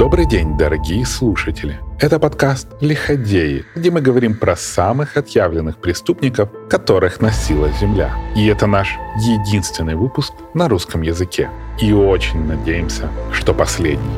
Добрый 0.00 0.24
день, 0.24 0.56
дорогие 0.56 1.04
слушатели! 1.04 1.78
Это 2.00 2.18
подкаст 2.18 2.68
«Лиходеи», 2.80 3.66
где 3.74 3.90
мы 3.90 4.00
говорим 4.00 4.34
про 4.34 4.56
самых 4.56 5.18
отъявленных 5.18 5.76
преступников, 5.76 6.48
которых 6.70 7.20
носила 7.20 7.70
Земля. 7.72 8.16
И 8.34 8.46
это 8.46 8.66
наш 8.66 8.96
единственный 9.18 9.96
выпуск 9.96 10.32
на 10.54 10.70
русском 10.70 11.02
языке. 11.02 11.50
И 11.78 11.92
очень 11.92 12.46
надеемся, 12.46 13.10
что 13.30 13.52
последний. 13.52 14.16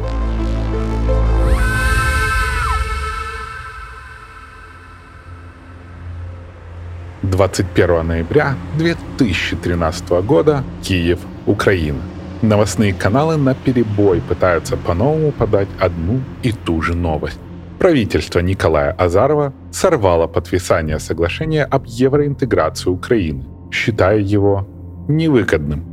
Двадцать 7.22 7.66
первого 7.66 8.04
ноября 8.04 8.54
2013 8.78 10.10
года, 10.24 10.62
Киев, 10.80 11.18
Украина. 11.46 12.02
Новостные 12.42 12.92
каналы 12.92 13.36
на 13.36 13.54
перебой 13.54 14.20
пытаются 14.20 14.76
по-новому 14.76 15.30
подать 15.30 15.68
одну 15.78 16.20
и 16.42 16.50
ту 16.50 16.82
же 16.82 16.94
новость. 16.96 17.38
Правительство 17.78 18.40
Николая 18.40 18.90
Азарова 18.92 19.52
сорвало 19.70 20.26
подписание 20.26 20.98
соглашения 20.98 21.64
об 21.64 21.86
евроинтеграции 21.86 22.90
Украины, 22.90 23.44
считая 23.70 24.18
его 24.18 24.66
невыгодным. 25.08 25.84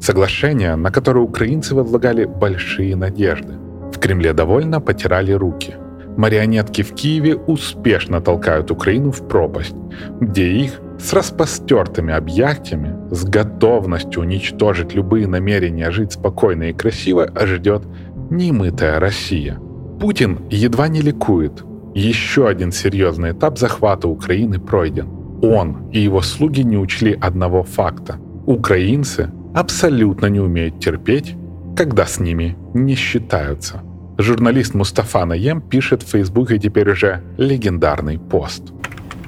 Соглашение, 0.00 0.76
на 0.76 0.90
которое 0.90 1.20
украинцы 1.20 1.74
возлагали 1.74 2.26
большие 2.26 2.96
надежды. 2.96 3.54
В 3.90 3.98
Кремле 3.98 4.34
довольно 4.34 4.82
потирали 4.82 5.32
руки. 5.32 5.74
Марионетки 6.18 6.82
в 6.82 6.94
Киеве 6.94 7.36
успешно 7.36 8.20
толкают 8.20 8.70
Украину 8.70 9.10
в 9.10 9.26
пропасть, 9.26 9.74
где 10.20 10.46
их 10.48 10.80
с 10.98 11.12
распостертыми 11.12 12.14
объятиями, 12.14 12.96
с 13.10 13.24
готовностью 13.24 14.22
уничтожить 14.22 14.94
любые 14.94 15.26
намерения 15.26 15.90
жить 15.90 16.12
спокойно 16.12 16.64
и 16.64 16.72
красиво, 16.72 17.30
ждет 17.44 17.82
немытая 18.30 19.00
Россия. 19.00 19.58
Путин 20.00 20.40
едва 20.50 20.88
не 20.88 21.00
ликует. 21.00 21.64
Еще 21.94 22.48
один 22.48 22.72
серьезный 22.72 23.32
этап 23.32 23.58
захвата 23.58 24.08
Украины 24.08 24.58
пройден. 24.58 25.08
Он 25.42 25.90
и 25.92 26.00
его 26.00 26.22
слуги 26.22 26.62
не 26.62 26.76
учли 26.76 27.16
одного 27.20 27.62
факта. 27.62 28.18
Украинцы 28.46 29.30
абсолютно 29.54 30.26
не 30.26 30.40
умеют 30.40 30.80
терпеть, 30.80 31.36
когда 31.76 32.06
с 32.06 32.18
ними 32.18 32.56
не 32.74 32.94
считаются. 32.94 33.82
Журналист 34.18 34.74
Мустафа 34.74 35.24
Наем 35.24 35.60
пишет 35.60 36.02
в 36.02 36.10
Фейсбуке 36.10 36.58
теперь 36.58 36.90
уже 36.90 37.22
легендарный 37.36 38.18
пост. 38.18 38.73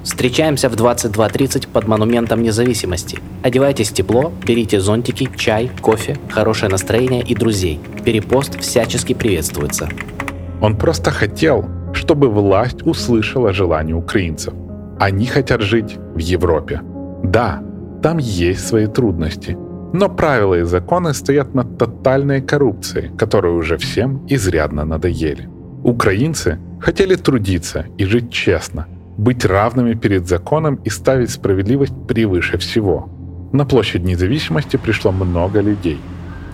Встречаемся 0.07 0.69
в 0.69 0.73
22.30 0.73 1.67
под 1.67 1.85
Монументом 1.85 2.41
Независимости. 2.41 3.19
Одевайтесь 3.43 3.91
тепло, 3.91 4.31
берите 4.47 4.79
зонтики, 4.79 5.29
чай, 5.35 5.69
кофе, 5.81 6.15
хорошее 6.29 6.71
настроение 6.71 7.21
и 7.21 7.35
друзей. 7.35 7.81
Перепост 8.05 8.57
всячески 8.57 9.11
приветствуется. 9.11 9.89
Он 10.61 10.77
просто 10.77 11.11
хотел, 11.11 11.65
чтобы 11.93 12.29
власть 12.29 12.87
услышала 12.87 13.51
желание 13.51 13.97
украинцев. 13.97 14.53
Они 14.97 15.25
хотят 15.25 15.61
жить 15.61 15.97
в 16.15 16.19
Европе. 16.19 16.81
Да, 17.21 17.61
там 18.01 18.17
есть 18.17 18.65
свои 18.65 18.87
трудности, 18.87 19.57
но 19.91 20.07
правила 20.07 20.55
и 20.55 20.63
законы 20.63 21.13
стоят 21.13 21.53
над 21.53 21.77
тотальной 21.77 22.41
коррупцией, 22.41 23.11
которая 23.17 23.51
уже 23.51 23.77
всем 23.77 24.25
изрядно 24.29 24.85
надоели. 24.85 25.49
Украинцы 25.83 26.59
хотели 26.79 27.15
трудиться 27.15 27.87
и 27.97 28.05
жить 28.05 28.31
честно– 28.31 28.87
быть 29.17 29.45
равными 29.45 29.93
перед 29.95 30.27
законом 30.27 30.79
и 30.85 30.89
ставить 30.89 31.31
справедливость 31.31 31.93
превыше 32.07 32.57
всего. 32.57 33.09
На 33.51 33.65
площадь 33.65 34.03
независимости 34.03 34.77
пришло 34.77 35.11
много 35.11 35.61
людей. 35.61 35.99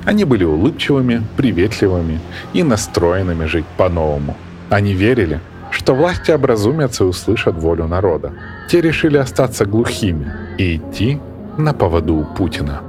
Они 0.05 0.25
были 0.25 0.44
улыбчивыми, 0.44 1.23
приветливыми 1.38 2.20
и 2.53 2.64
настроенными 2.64 3.45
жить 3.45 3.66
по-новому. 3.78 4.36
Они 4.70 4.94
верили, 4.94 5.39
что 5.72 5.95
власти 5.95 6.31
образумятся 6.31 7.03
и 7.03 7.08
услышат 7.08 7.55
волю 7.55 7.88
народа. 7.88 8.33
Те 8.70 8.81
решили 8.81 9.17
остаться 9.17 9.66
глухими 9.66 10.31
и 10.58 10.77
идти 10.77 11.20
на 11.58 11.73
поводу 11.73 12.15
у 12.15 12.26
Путина. 12.26 12.82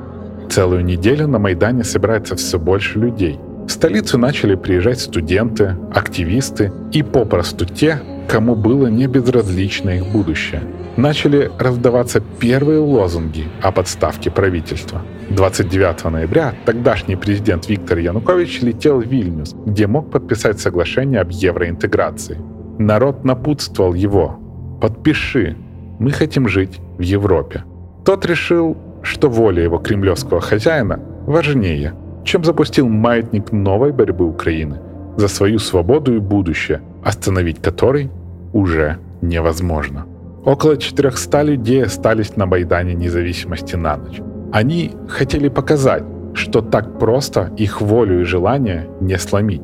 Целую 0.50 0.84
неделю 0.84 1.26
на 1.26 1.38
Майдане 1.38 1.84
собирается 1.84 2.36
все 2.36 2.58
больше 2.58 2.98
людей. 2.98 3.38
В 3.66 3.70
столицу 3.70 4.18
начали 4.18 4.54
приезжать 4.54 5.00
студенты, 5.00 5.76
активисты 5.92 6.72
и 6.92 7.02
попросту 7.02 7.64
те, 7.64 8.00
кому 8.28 8.54
было 8.54 8.86
не 8.86 9.06
безразлично 9.06 9.90
их 9.90 10.06
будущее. 10.06 10.62
Начали 10.96 11.50
раздаваться 11.58 12.20
первые 12.20 12.78
лозунги 12.78 13.44
о 13.62 13.72
подставке 13.72 14.30
правительства. 14.30 15.02
29 15.30 16.04
ноября 16.04 16.54
тогдашний 16.64 17.16
президент 17.16 17.68
Виктор 17.68 17.98
Янукович 17.98 18.62
летел 18.62 19.00
в 19.00 19.06
Вильнюс, 19.06 19.54
где 19.66 19.86
мог 19.86 20.10
подписать 20.10 20.60
соглашение 20.60 21.20
об 21.20 21.30
евроинтеграции. 21.30 22.38
Народ 22.78 23.24
напутствовал 23.24 23.94
его 23.94 24.38
«Подпиши, 24.80 25.56
мы 25.98 26.10
хотим 26.10 26.48
жить 26.48 26.80
в 26.98 27.02
Европе». 27.02 27.64
Тот 28.04 28.26
решил, 28.26 28.76
что 29.02 29.28
воля 29.28 29.62
его 29.62 29.78
кремлевского 29.78 30.40
хозяина 30.40 31.00
важнее, 31.26 31.94
чем 32.24 32.44
запустил 32.44 32.88
маятник 32.88 33.52
новой 33.52 33.92
борьбы 33.92 34.26
Украины 34.26 34.80
за 35.16 35.28
свою 35.28 35.58
свободу 35.58 36.14
и 36.14 36.18
будущее– 36.18 36.80
остановить 37.04 37.62
который 37.62 38.10
уже 38.52 38.98
невозможно. 39.22 40.06
Около 40.44 40.76
400 40.76 41.42
людей 41.42 41.84
остались 41.84 42.36
на 42.36 42.46
Майдане 42.46 42.94
независимости 42.94 43.76
на 43.76 43.96
ночь. 43.96 44.20
Они 44.52 44.90
хотели 45.08 45.48
показать, 45.48 46.04
что 46.34 46.60
так 46.60 46.98
просто 46.98 47.52
их 47.56 47.80
волю 47.80 48.20
и 48.20 48.24
желание 48.24 48.88
не 49.00 49.18
сломить. 49.18 49.62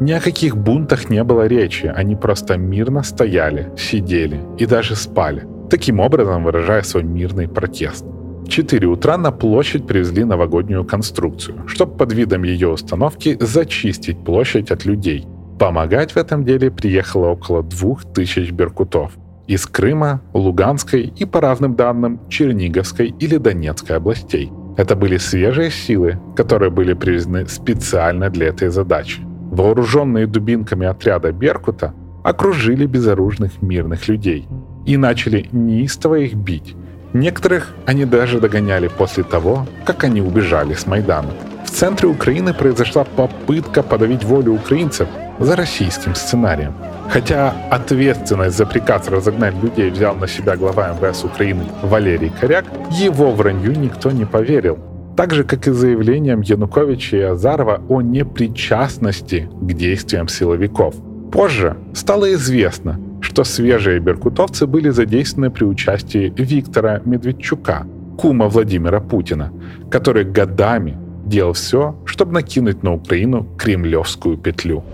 Ни 0.00 0.12
о 0.12 0.20
каких 0.20 0.56
бунтах 0.56 1.10
не 1.10 1.22
было 1.24 1.46
речи, 1.46 1.86
они 1.86 2.16
просто 2.16 2.56
мирно 2.56 3.02
стояли, 3.02 3.70
сидели 3.76 4.40
и 4.58 4.66
даже 4.66 4.96
спали, 4.96 5.46
таким 5.70 6.00
образом 6.00 6.44
выражая 6.44 6.82
свой 6.82 7.02
мирный 7.02 7.48
протест. 7.48 8.04
В 8.04 8.48
4 8.48 8.86
утра 8.86 9.18
на 9.18 9.30
площадь 9.30 9.86
привезли 9.86 10.24
новогоднюю 10.24 10.84
конструкцию, 10.84 11.68
чтобы 11.68 11.96
под 11.96 12.12
видом 12.12 12.44
ее 12.44 12.68
установки 12.68 13.36
зачистить 13.40 14.24
площадь 14.24 14.70
от 14.70 14.84
людей– 14.84 15.26
Помогать 15.62 16.10
в 16.10 16.16
этом 16.16 16.44
деле 16.44 16.72
приехало 16.72 17.28
около 17.28 17.62
двух 17.62 18.02
тысяч 18.02 18.50
беркутов 18.50 19.12
из 19.46 19.64
Крыма, 19.64 20.20
Луганской 20.34 21.02
и, 21.02 21.24
по 21.24 21.40
разным 21.40 21.76
данным, 21.76 22.18
Черниговской 22.28 23.14
или 23.20 23.36
Донецкой 23.36 23.98
областей. 23.98 24.50
Это 24.76 24.96
были 24.96 25.18
свежие 25.18 25.70
силы, 25.70 26.18
которые 26.34 26.72
были 26.72 26.94
привезены 26.94 27.46
специально 27.46 28.28
для 28.28 28.48
этой 28.48 28.70
задачи. 28.70 29.20
Вооруженные 29.52 30.26
дубинками 30.26 30.84
отряда 30.84 31.30
Беркута 31.30 31.94
окружили 32.24 32.84
безоружных 32.86 33.62
мирных 33.62 34.08
людей 34.08 34.48
и 34.84 34.96
начали 34.96 35.48
неистово 35.52 36.16
их 36.16 36.34
бить. 36.34 36.74
Некоторых 37.12 37.74
они 37.86 38.04
даже 38.04 38.40
догоняли 38.40 38.88
после 38.88 39.22
того, 39.22 39.66
как 39.84 40.04
они 40.04 40.20
убежали 40.22 40.74
с 40.74 40.86
Майдана. 40.86 41.30
В 41.64 41.70
центре 41.70 42.08
Украины 42.08 42.54
произошла 42.54 43.04
попытка 43.04 43.82
подавить 43.82 44.24
волю 44.24 44.54
украинцев 44.54 45.08
за 45.38 45.56
российским 45.56 46.14
сценарием. 46.14 46.74
Хотя 47.08 47.54
ответственность 47.70 48.56
за 48.56 48.64
приказ 48.64 49.08
разогнать 49.08 49.54
людей 49.62 49.90
взял 49.90 50.14
на 50.14 50.26
себя 50.26 50.56
глава 50.56 50.94
МВС 50.94 51.24
Украины 51.24 51.64
Валерий 51.82 52.32
Коряк, 52.40 52.64
его 52.90 53.32
вранью 53.32 53.78
никто 53.78 54.10
не 54.10 54.24
поверил. 54.24 54.78
Так 55.16 55.34
же, 55.34 55.44
как 55.44 55.68
и 55.68 55.72
заявлением 55.72 56.40
Януковича 56.40 57.16
и 57.16 57.20
Азарова 57.20 57.82
о 57.88 58.00
непричастности 58.00 59.50
к 59.60 59.72
действиям 59.74 60.28
силовиков. 60.28 60.94
Позже 61.30 61.76
стало 61.92 62.32
известно, 62.32 62.98
что 63.22 63.44
свежие 63.44 64.00
беркутовцы 64.00 64.66
были 64.66 64.90
задействованы 64.90 65.50
при 65.50 65.64
участии 65.64 66.32
Виктора 66.36 67.00
Медведчука, 67.04 67.86
кума 68.18 68.48
Владимира 68.48 69.00
Путина, 69.00 69.52
который 69.90 70.24
годами 70.24 70.96
делал 71.24 71.52
все, 71.52 71.96
чтобы 72.04 72.32
накинуть 72.32 72.82
на 72.82 72.92
Украину 72.92 73.46
кремлевскую 73.56 74.36
петлю. 74.36 74.84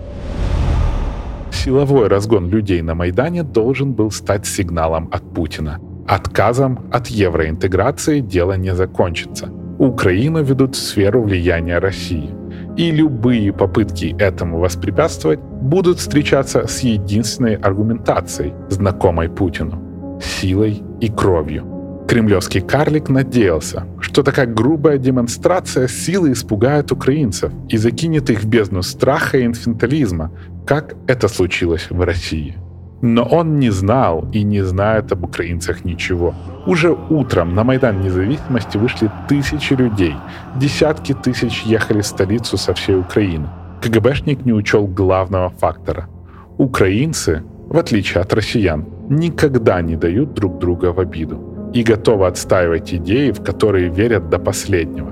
Силовой 1.51 2.07
разгон 2.07 2.49
людей 2.49 2.81
на 2.81 2.95
Майдане 2.95 3.43
должен 3.43 3.93
был 3.93 4.11
стать 4.11 4.45
сигналом 4.45 5.09
от 5.11 5.23
Путина. 5.33 5.79
Отказом 6.07 6.79
от 6.91 7.07
евроинтеграции 7.07 8.21
дело 8.21 8.53
не 8.53 8.75
закончится. 8.75 9.49
Украину 9.79 10.43
ведут 10.43 10.75
в 10.75 10.79
сферу 10.79 11.23
влияния 11.23 11.79
России. 11.79 12.38
И 12.77 12.91
любые 12.91 13.51
попытки 13.51 14.15
этому 14.19 14.59
воспрепятствовать 14.59 15.39
будут 15.39 15.99
встречаться 15.99 16.67
с 16.67 16.79
единственной 16.81 17.55
аргументацией, 17.55 18.53
знакомой 18.69 19.29
Путину– 19.29 20.19
силой 20.21 20.81
и 21.01 21.09
кровью. 21.09 21.65
Кремлевский 22.07 22.61
карлик 22.61 23.09
надеялся, 23.09 23.85
что 23.99 24.23
такая 24.23 24.47
грубая 24.47 24.97
демонстрация 24.97 25.87
силы 25.87 26.31
испугает 26.31 26.91
украинцев 26.91 27.51
и 27.69 27.77
закинет 27.77 28.29
их 28.31 28.41
в 28.41 28.47
бездну 28.47 28.81
страха 28.81 29.37
и 29.37 29.45
инфантилизма, 29.45 30.31
как 30.65 30.95
это 31.07 31.27
случилось 31.27 31.87
в 31.89 32.01
России. 32.01 32.55
Но 33.01 33.23
он 33.23 33.59
не 33.59 33.69
знал 33.69 34.25
и 34.33 34.43
не 34.43 34.61
знает 34.61 35.11
об 35.11 35.23
украинцах 35.23 35.85
ничего. 35.85 36.33
Уже 36.65 36.95
утром 37.09 37.55
на 37.55 37.63
Майдан 37.63 38.01
независимости 38.01 38.77
вышли 38.77 39.09
тысячи 39.29 39.73
людей. 39.73 40.15
Десятки 40.55 41.13
тысяч 41.13 41.63
ехали 41.63 42.01
в 42.01 42.05
столицу 42.05 42.57
со 42.57 42.73
всей 42.73 42.97
Украины. 42.97 43.47
КГБшник 43.81 44.45
не 44.45 44.53
учел 44.53 44.85
главного 44.87 45.49
фактора. 45.49 46.09
Украинцы, 46.57 47.43
в 47.69 47.77
отличие 47.77 48.21
от 48.21 48.33
россиян, 48.33 48.85
никогда 49.09 49.81
не 49.81 49.95
дают 49.95 50.33
друг 50.33 50.59
друга 50.59 50.91
в 50.91 50.99
обиду 50.99 51.71
и 51.73 51.83
готовы 51.83 52.27
отстаивать 52.27 52.93
идеи, 52.93 53.31
в 53.31 53.41
которые 53.41 53.89
верят 53.89 54.29
до 54.29 54.39
последнего. 54.39 55.11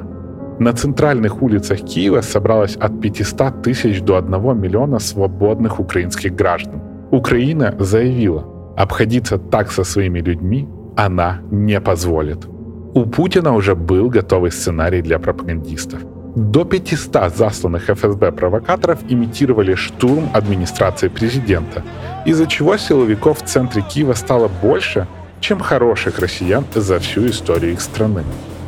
На 0.59 0.73
центральных 0.73 1.41
улицах 1.41 1.81
Киева 1.81 2.21
собралось 2.21 2.75
от 2.75 2.99
500 2.99 3.61
тысяч 3.61 4.01
до 4.01 4.17
1 4.17 4.59
миллиона 4.59 4.99
свободных 4.99 5.79
украинских 5.79 6.35
граждан. 6.35 6.81
Украина 7.11 7.73
заявила, 7.79 8.45
обходиться 8.75 9.37
так 9.37 9.71
со 9.71 9.83
своими 9.83 10.19
людьми 10.19 10.67
она 10.97 11.39
не 11.51 11.79
позволит. 11.79 12.47
У 12.93 13.05
Путина 13.05 13.55
уже 13.55 13.75
был 13.75 14.09
готовый 14.09 14.51
сценарий 14.51 15.01
для 15.01 15.19
пропагандистов. 15.19 15.99
До 16.35 16.65
500 16.65 17.35
засланных 17.35 17.89
ФСБ 17.89 18.31
провокаторов 18.31 18.99
имитировали 19.09 19.75
штурм 19.75 20.29
администрации 20.33 21.07
президента, 21.07 21.83
из-за 22.25 22.45
чего 22.45 22.77
силовиков 22.77 23.41
в 23.41 23.45
центре 23.45 23.81
Киева 23.81 24.13
стало 24.13 24.49
больше, 24.61 25.07
чем 25.39 25.59
хороших 25.59 26.19
россиян 26.19 26.65
за 26.75 26.99
всю 26.99 27.27
историю 27.27 27.73
их 27.73 27.81
страны. 27.81 28.23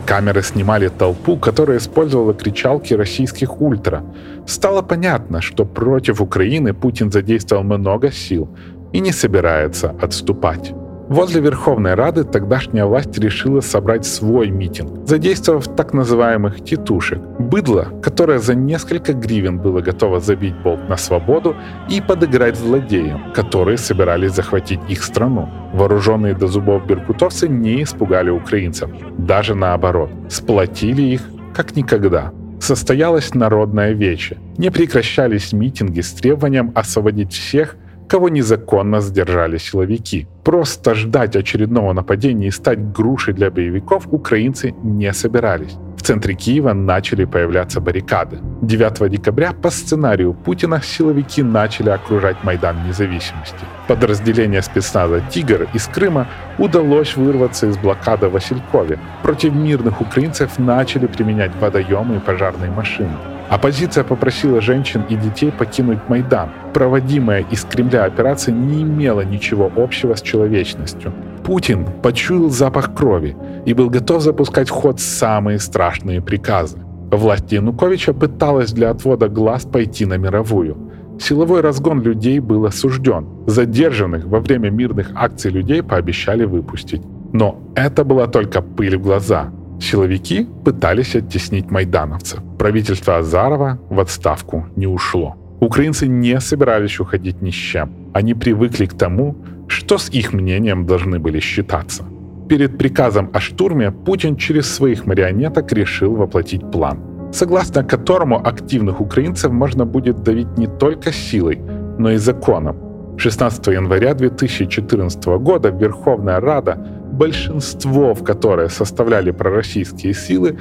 Камеры 0.10 0.42
снимали 0.42 0.88
толпу, 0.88 1.38
которая 1.38 1.78
использовала 1.78 2.34
кричалки 2.34 2.96
российских 2.96 3.62
ультра. 3.62 4.04
Стало 4.48 4.82
понятно, 4.82 5.40
что 5.40 5.66
против 5.66 6.20
Украины 6.20 6.74
Путин 6.74 7.12
задействовал 7.12 7.64
много 7.64 8.12
сил 8.12 8.50
и 8.92 9.02
не 9.02 9.12
собирается 9.12 9.96
отступать. 10.02 10.74
Возле 11.10 11.42
Верховной 11.42 11.96
Рады 11.96 12.24
тогдашняя 12.24 12.86
власть 12.86 13.18
решила 13.18 13.62
собрать 13.62 14.06
свой 14.06 14.52
митинг, 14.52 15.08
задействовав 15.08 15.68
так 15.76 15.92
называемых 15.92 16.64
«титушек»— 16.64 17.20
быдло, 17.40 17.88
которое 18.04 18.38
за 18.38 18.54
несколько 18.54 19.14
гривен 19.14 19.58
было 19.58 19.82
готово 19.82 20.20
забить 20.20 20.54
болт 20.62 20.88
на 20.88 20.98
свободу 20.98 21.56
и 21.90 22.00
подыграть 22.00 22.58
злодеям, 22.58 23.34
которые 23.34 23.80
собирались 23.80 24.34
захватить 24.34 24.82
их 24.88 25.04
страну. 25.04 25.50
Вооруженные 25.74 26.36
до 26.36 26.46
зубов 26.46 26.86
беркутовцы 26.86 27.48
не 27.48 27.82
испугали 27.82 28.30
украинцев, 28.30 28.92
даже 29.18 29.56
наоборот, 29.56 30.12
сплотили 30.30 31.02
их 31.02 31.22
как 31.56 31.76
никогда. 31.76 32.32
Состоялось 32.60 33.34
народное 33.34 33.94
вече. 33.94 34.38
Не 34.60 34.70
прекращались 34.70 35.54
митинги 35.54 36.02
с 36.02 36.12
требованием 36.12 36.72
освободить 36.76 37.34
всех, 37.34 37.78
кого 38.10 38.30
незаконно 38.30 39.02
сдержали 39.02 39.58
силовики. 39.58 40.28
Просто 40.44 40.96
ждать 40.96 41.36
очередного 41.36 41.94
нападения 41.94 42.48
и 42.48 42.52
стать 42.52 42.80
грушей 42.92 43.34
для 43.34 43.52
боевиков 43.52 44.08
украинцы 44.12 44.74
не 44.84 45.14
собирались. 45.14 45.78
В 45.96 46.02
центре 46.02 46.34
Киева 46.34 46.74
начали 46.74 47.26
появляться 47.26 47.80
баррикады. 47.82 48.40
9 48.62 49.12
декабря 49.12 49.52
по 49.52 49.70
сценарию 49.70 50.34
Путина 50.34 50.82
силовики 50.82 51.44
начали 51.44 51.90
окружать 51.90 52.44
Майдан 52.44 52.88
независимости. 52.88 53.66
Подразделение 53.88 54.62
спецназа 54.62 55.22
«Тигр» 55.30 55.68
из 55.74 55.86
Крыма 55.88 56.28
удалось 56.58 57.16
вырваться 57.16 57.68
из 57.68 57.78
блокады 57.78 58.28
в 58.28 58.32
Василькове. 58.32 58.98
Против 59.24 59.54
мирных 59.54 60.02
украинцев 60.02 60.58
начали 60.58 61.06
применять 61.06 61.52
водоемы 61.60 62.16
и 62.16 62.20
пожарные 62.20 62.72
машины. 62.72 63.12
Оппозиция 63.50 64.04
попросила 64.04 64.62
женщин 64.62 65.04
и 65.10 65.16
детей 65.16 65.52
покинуть 65.52 66.08
Майдан. 66.08 66.50
Проводимая 66.74 67.44
из 67.50 67.64
Кремля 67.64 68.06
операция 68.06 68.54
не 68.54 68.84
имела 68.84 69.22
ничего 69.22 69.72
общего 69.76 70.14
с 70.14 70.22
человечностью. 70.22 71.12
Путин 71.44 71.88
почуял 72.04 72.50
запах 72.50 72.94
крови 72.94 73.36
и 73.66 73.74
был 73.74 73.90
готов 73.90 74.22
запускать 74.22 74.70
в 74.70 74.74
ход 74.74 75.00
самые 75.00 75.58
страшные 75.58 76.22
приказы. 76.22 76.78
Власть 77.12 77.52
Януковича 77.52 78.14
пыталась 78.14 78.72
для 78.72 78.92
отвода 78.92 79.30
глаз 79.30 79.66
пойти 79.66 80.06
на 80.06 80.18
мировую. 80.18 80.78
Силовой 81.20 81.62
разгон 81.62 82.04
людей 82.04 82.40
был 82.40 82.66
осужден. 82.66 83.28
Задержанных 83.48 84.26
во 84.26 84.40
время 84.40 84.70
мирных 84.70 85.12
акций 85.16 85.50
людей 85.50 85.82
пообещали 85.82 86.46
выпустить. 86.46 87.02
Но 87.34 87.60
это 87.76 88.04
была 88.04 88.28
только 88.28 88.62
пыль 88.62 88.98
в 88.98 89.02
глаза. 89.02 89.52
Силовики 89.80 90.48
пытались 90.66 91.16
оттеснить 91.16 91.72
майдановцев. 91.72 92.40
Правительство 92.58 93.18
Азарова 93.18 93.80
в 93.90 94.00
отставку 94.00 94.66
не 94.76 94.88
ушло. 94.88 95.36
Украинцы 95.62 96.08
не 96.08 96.40
собирались 96.40 97.00
уходить 97.00 97.42
ни 97.42 97.52
с 97.52 97.56
чем. 97.56 97.90
Они 98.14 98.34
привыкли 98.34 98.86
к 98.86 98.94
тому, 98.94 99.36
что 99.68 99.98
с 99.98 100.10
их 100.10 100.34
мнением 100.34 100.86
должны 100.86 101.20
были 101.20 101.40
считаться. 101.40 102.04
Перед 102.50 102.78
приказом 102.78 103.30
о 103.34 103.40
штурме 103.40 103.92
Путин 103.92 104.36
через 104.36 104.74
своих 104.74 105.06
марионеток 105.06 105.72
решил 105.74 106.16
воплотить 106.16 106.72
план, 106.72 107.00
согласно 107.32 107.84
которому 107.84 108.48
активных 108.48 109.02
украинцев 109.02 109.52
можно 109.52 109.86
будет 109.86 110.24
давить 110.24 110.58
не 110.58 110.68
только 110.68 111.12
силой, 111.12 111.60
но 112.00 112.12
и 112.12 112.18
законом. 112.18 112.78
16 113.18 113.68
января 113.68 114.14
2014 114.14 115.26
года 115.40 115.70
Верховная 115.70 116.40
Рада 116.40 116.78
большинство, 117.20 118.14
в 118.14 118.24
которое 118.24 118.70
составляли 118.70 119.32
пророссийские 119.32 120.14
силы, 120.14 120.58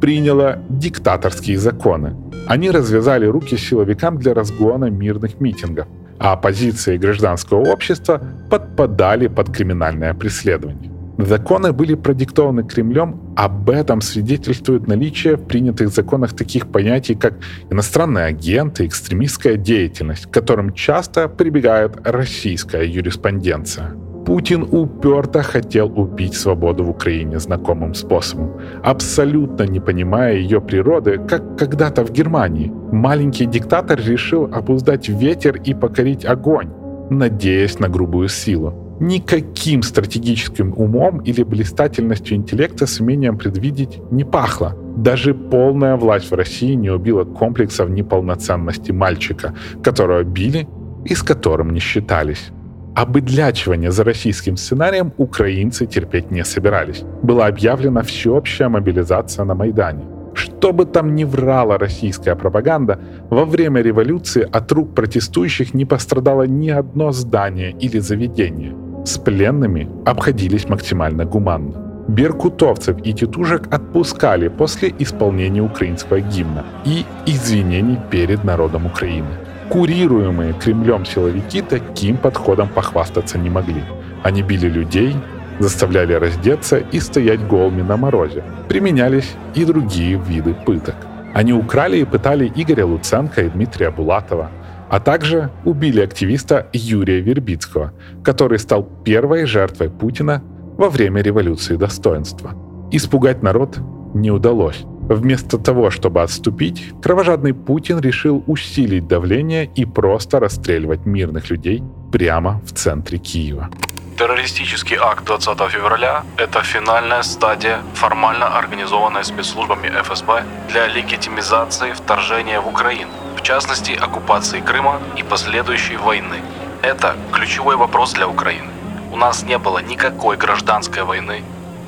приняло 0.00 0.58
диктаторские 0.68 1.58
законы. 1.58 2.14
Они 2.46 2.70
развязали 2.70 3.26
руки 3.26 3.56
силовикам 3.56 4.18
для 4.18 4.34
разгона 4.34 4.90
мирных 4.90 5.40
митингов, 5.40 5.86
а 6.18 6.32
оппозиция 6.32 6.96
и 6.96 6.98
гражданское 6.98 7.58
общество 7.58 8.20
подпадали 8.50 9.28
под 9.28 9.50
криминальное 9.50 10.12
преследование. 10.14 10.90
Законы 11.18 11.72
были 11.72 11.94
продиктованы 11.94 12.64
Кремлем, 12.64 13.20
об 13.36 13.70
этом 13.70 14.00
свидетельствует 14.00 14.88
наличие 14.88 15.36
в 15.36 15.46
принятых 15.46 15.88
законах 15.88 16.34
таких 16.34 16.66
понятий, 16.66 17.14
как 17.14 17.34
иностранный 17.70 18.26
агент 18.26 18.80
и 18.80 18.86
экстремистская 18.86 19.56
деятельность, 19.56 20.26
к 20.26 20.30
которым 20.30 20.74
часто 20.74 21.28
прибегает 21.28 21.92
российская 22.04 22.84
юриспруденция. 22.84 23.94
Путин 24.24 24.62
уперто 24.70 25.42
хотел 25.42 25.92
убить 25.98 26.34
свободу 26.34 26.84
в 26.84 26.90
Украине 26.90 27.40
знакомым 27.40 27.94
способом, 27.94 28.52
абсолютно 28.84 29.64
не 29.64 29.80
понимая 29.80 30.36
ее 30.36 30.60
природы, 30.60 31.18
как 31.28 31.58
когда-то 31.58 32.04
в 32.04 32.12
Германии. 32.12 32.72
Маленький 32.92 33.46
диктатор 33.46 33.98
решил 34.00 34.44
обуздать 34.44 35.08
ветер 35.08 35.56
и 35.56 35.74
покорить 35.74 36.24
огонь, 36.24 36.68
надеясь 37.10 37.80
на 37.80 37.88
грубую 37.88 38.28
силу. 38.28 38.96
Никаким 39.00 39.82
стратегическим 39.82 40.72
умом 40.76 41.18
или 41.22 41.42
блистательностью 41.42 42.36
интеллекта 42.36 42.86
с 42.86 43.00
умением 43.00 43.36
предвидеть 43.36 43.98
не 44.12 44.22
пахло. 44.22 44.76
Даже 44.96 45.34
полная 45.34 45.96
власть 45.96 46.30
в 46.30 46.34
России 46.34 46.74
не 46.74 46.90
убила 46.90 47.24
комплексов 47.24 47.90
неполноценности 47.90 48.92
мальчика, 48.92 49.54
которого 49.82 50.22
били 50.22 50.68
и 51.04 51.14
с 51.14 51.22
которым 51.24 51.72
не 51.72 51.80
считались. 51.80 52.52
Обыдлячивание 52.94 53.90
за 53.90 54.04
российским 54.04 54.56
сценарием 54.58 55.12
украинцы 55.16 55.86
терпеть 55.86 56.30
не 56.30 56.44
собирались. 56.44 57.04
Была 57.22 57.46
объявлена 57.46 58.02
всеобщая 58.02 58.68
мобилизация 58.68 59.46
на 59.46 59.54
Майдане. 59.54 60.04
Что 60.34 60.72
бы 60.72 60.84
там 60.84 61.14
ни 61.14 61.24
врала 61.24 61.78
российская 61.78 62.36
пропаганда, 62.36 62.98
во 63.30 63.44
время 63.46 63.80
революции 63.80 64.46
от 64.52 64.70
рук 64.72 64.94
протестующих 64.94 65.72
не 65.74 65.86
пострадало 65.86 66.42
ни 66.42 66.68
одно 66.68 67.12
здание 67.12 67.72
или 67.72 67.98
заведение. 67.98 68.74
С 69.06 69.18
пленными 69.18 69.88
обходились 70.04 70.68
максимально 70.68 71.24
гуманно. 71.24 72.04
Беркутовцев 72.08 72.96
и 73.04 73.12
тетушек 73.14 73.72
отпускали 73.72 74.48
после 74.48 74.92
исполнения 74.98 75.62
украинского 75.62 76.20
гимна 76.20 76.64
и 76.84 77.04
извинений 77.26 77.98
перед 78.10 78.44
народом 78.44 78.86
Украины. 78.86 79.41
Курируемые 79.72 80.52
Кремлем 80.52 81.06
силовики 81.06 81.62
таким 81.62 82.18
подходом 82.18 82.68
похвастаться 82.68 83.38
не 83.38 83.48
могли. 83.48 83.82
Они 84.22 84.42
били 84.42 84.68
людей, 84.68 85.16
заставляли 85.60 86.12
раздеться 86.12 86.76
и 86.76 87.00
стоять 87.00 87.46
голыми 87.46 87.80
на 87.80 87.96
морозе. 87.96 88.44
Применялись 88.68 89.32
и 89.54 89.64
другие 89.64 90.18
виды 90.18 90.52
пыток. 90.52 90.96
Они 91.32 91.54
украли 91.54 91.96
и 91.96 92.04
пытали 92.04 92.52
Игоря 92.54 92.84
Луценко 92.84 93.44
и 93.44 93.48
Дмитрия 93.48 93.90
Булатова, 93.90 94.50
а 94.90 95.00
также 95.00 95.48
убили 95.64 96.02
активиста 96.02 96.66
Юрия 96.74 97.20
Вербицкого, 97.20 97.94
который 98.22 98.58
стал 98.58 98.82
первой 98.82 99.46
жертвой 99.46 99.88
Путина 99.88 100.42
во 100.76 100.90
время 100.90 101.22
революции 101.22 101.76
достоинства. 101.76 102.52
Испугать 102.90 103.42
народ 103.42 103.78
не 104.12 104.30
удалось. 104.30 104.84
Вместо 105.08 105.58
того, 105.58 105.90
чтобы 105.90 106.22
отступить, 106.22 106.92
кровожадный 107.02 107.52
Путин 107.52 108.00
решил 108.00 108.44
усилить 108.46 109.08
давление 109.08 109.68
и 109.74 109.84
просто 109.84 110.38
расстреливать 110.38 111.06
мирных 111.06 111.50
людей 111.50 111.82
прямо 112.12 112.60
в 112.64 112.72
центре 112.72 113.18
Киева. 113.18 113.68
Террористический 114.16 114.96
акт 114.96 115.24
20 115.24 115.58
февраля– 115.70 116.22
это 116.36 116.62
финальная 116.62 117.22
стадия, 117.22 117.80
формально 117.94 118.46
организованная 118.58 119.24
спецслужбами 119.24 119.88
ФСБ 119.88 120.44
для 120.68 120.86
легитимизации 120.86 121.92
вторжения 121.92 122.60
в 122.60 122.68
Украину, 122.68 123.10
в 123.36 123.42
частности, 123.42 123.92
оккупации 123.92 124.60
Крыма 124.60 125.00
и 125.16 125.24
последующей 125.24 125.96
войны. 125.96 126.36
Это 126.82 127.16
ключевой 127.32 127.76
вопрос 127.76 128.12
для 128.12 128.28
Украины. 128.28 128.70
У 129.12 129.16
нас 129.16 129.42
не 129.42 129.58
было 129.58 129.82
никакой 129.82 130.36
гражданской 130.36 131.02
войны, 131.02 131.42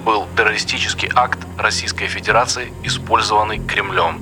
был 0.05 0.25
террористический 0.37 1.09
акт 1.15 1.39
Российской 1.59 2.07
Федерации, 2.07 2.67
использованный 2.85 3.59
Кремлем. 3.59 4.21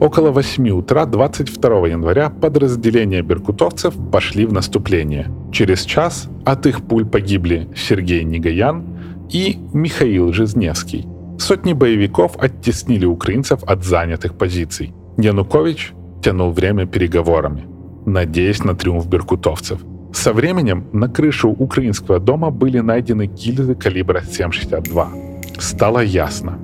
Около 0.00 0.30
8 0.30 0.68
утра 0.70 1.06
22 1.06 1.88
января 1.88 2.28
подразделения 2.28 3.22
беркутовцев 3.22 3.94
пошли 4.12 4.44
в 4.44 4.52
наступление. 4.52 5.30
Через 5.52 5.84
час 5.84 6.28
от 6.44 6.66
их 6.66 6.86
пуль 6.86 7.06
погибли 7.06 7.68
Сергей 7.74 8.22
Нигаян 8.24 8.84
и 9.30 9.58
Михаил 9.72 10.32
Жизневский. 10.32 11.06
Сотни 11.38 11.72
боевиков 11.72 12.36
оттеснили 12.38 13.06
украинцев 13.06 13.62
от 13.64 13.84
занятых 13.84 14.36
позиций. 14.36 14.92
Янукович 15.16 15.92
тянул 16.22 16.50
время 16.50 16.86
переговорами, 16.86 17.66
надеясь 18.04 18.64
на 18.64 18.74
триумф 18.74 19.06
беркутовцев. 19.06 19.80
Со 20.16 20.32
временем 20.32 20.86
на 20.92 21.08
крышу 21.10 21.50
украинского 21.50 22.18
дома 22.18 22.50
были 22.50 22.78
найдены 22.78 23.26
гильзы 23.26 23.74
калибра 23.74 24.22
7,62. 24.22 25.60
Стало 25.60 25.98
ясно. 26.00 26.58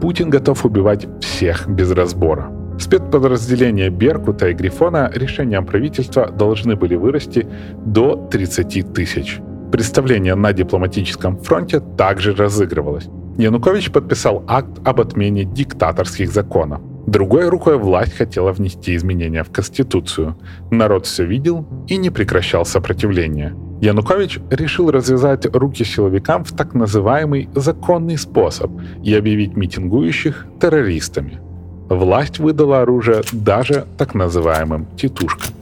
Путин 0.00 0.30
готов 0.30 0.64
убивать 0.64 1.06
всех 1.20 1.68
без 1.68 1.90
разбора. 1.90 2.50
Спецподразделения 2.78 3.90
Беркута 3.90 4.48
и 4.48 4.54
Грифона 4.54 5.10
решением 5.14 5.66
правительства 5.66 6.30
должны 6.30 6.74
были 6.74 6.94
вырасти 6.94 7.46
до 7.84 8.16
30 8.30 8.94
тысяч. 8.94 9.40
Представление 9.70 10.34
на 10.34 10.54
дипломатическом 10.54 11.38
фронте 11.38 11.80
также 11.98 12.34
разыгрывалось. 12.34 13.08
Янукович 13.36 13.92
подписал 13.92 14.42
акт 14.48 14.80
об 14.84 15.02
отмене 15.02 15.44
диктаторских 15.44 16.32
законов. 16.32 16.80
Другой 17.06 17.48
рукой 17.48 17.78
власть 17.78 18.16
хотела 18.16 18.52
внести 18.52 18.96
изменения 18.96 19.44
в 19.44 19.50
Конституцию. 19.50 20.36
Народ 20.72 21.06
все 21.06 21.24
видел 21.24 21.64
и 21.86 21.96
не 21.96 22.10
прекращал 22.10 22.64
сопротивления. 22.64 23.54
Янукович 23.80 24.40
решил 24.50 24.90
развязать 24.90 25.46
руки 25.54 25.84
силовикам 25.84 26.44
в 26.44 26.52
так 26.52 26.74
называемый 26.74 27.48
законный 27.54 28.18
способ 28.18 28.72
и 29.04 29.14
объявить 29.14 29.56
митингующих 29.56 30.46
террористами. 30.60 31.40
Власть 31.88 32.40
выдала 32.40 32.80
оружие 32.80 33.22
даже 33.32 33.86
так 33.96 34.14
называемым 34.14 34.86
«титушкам». 34.96 35.54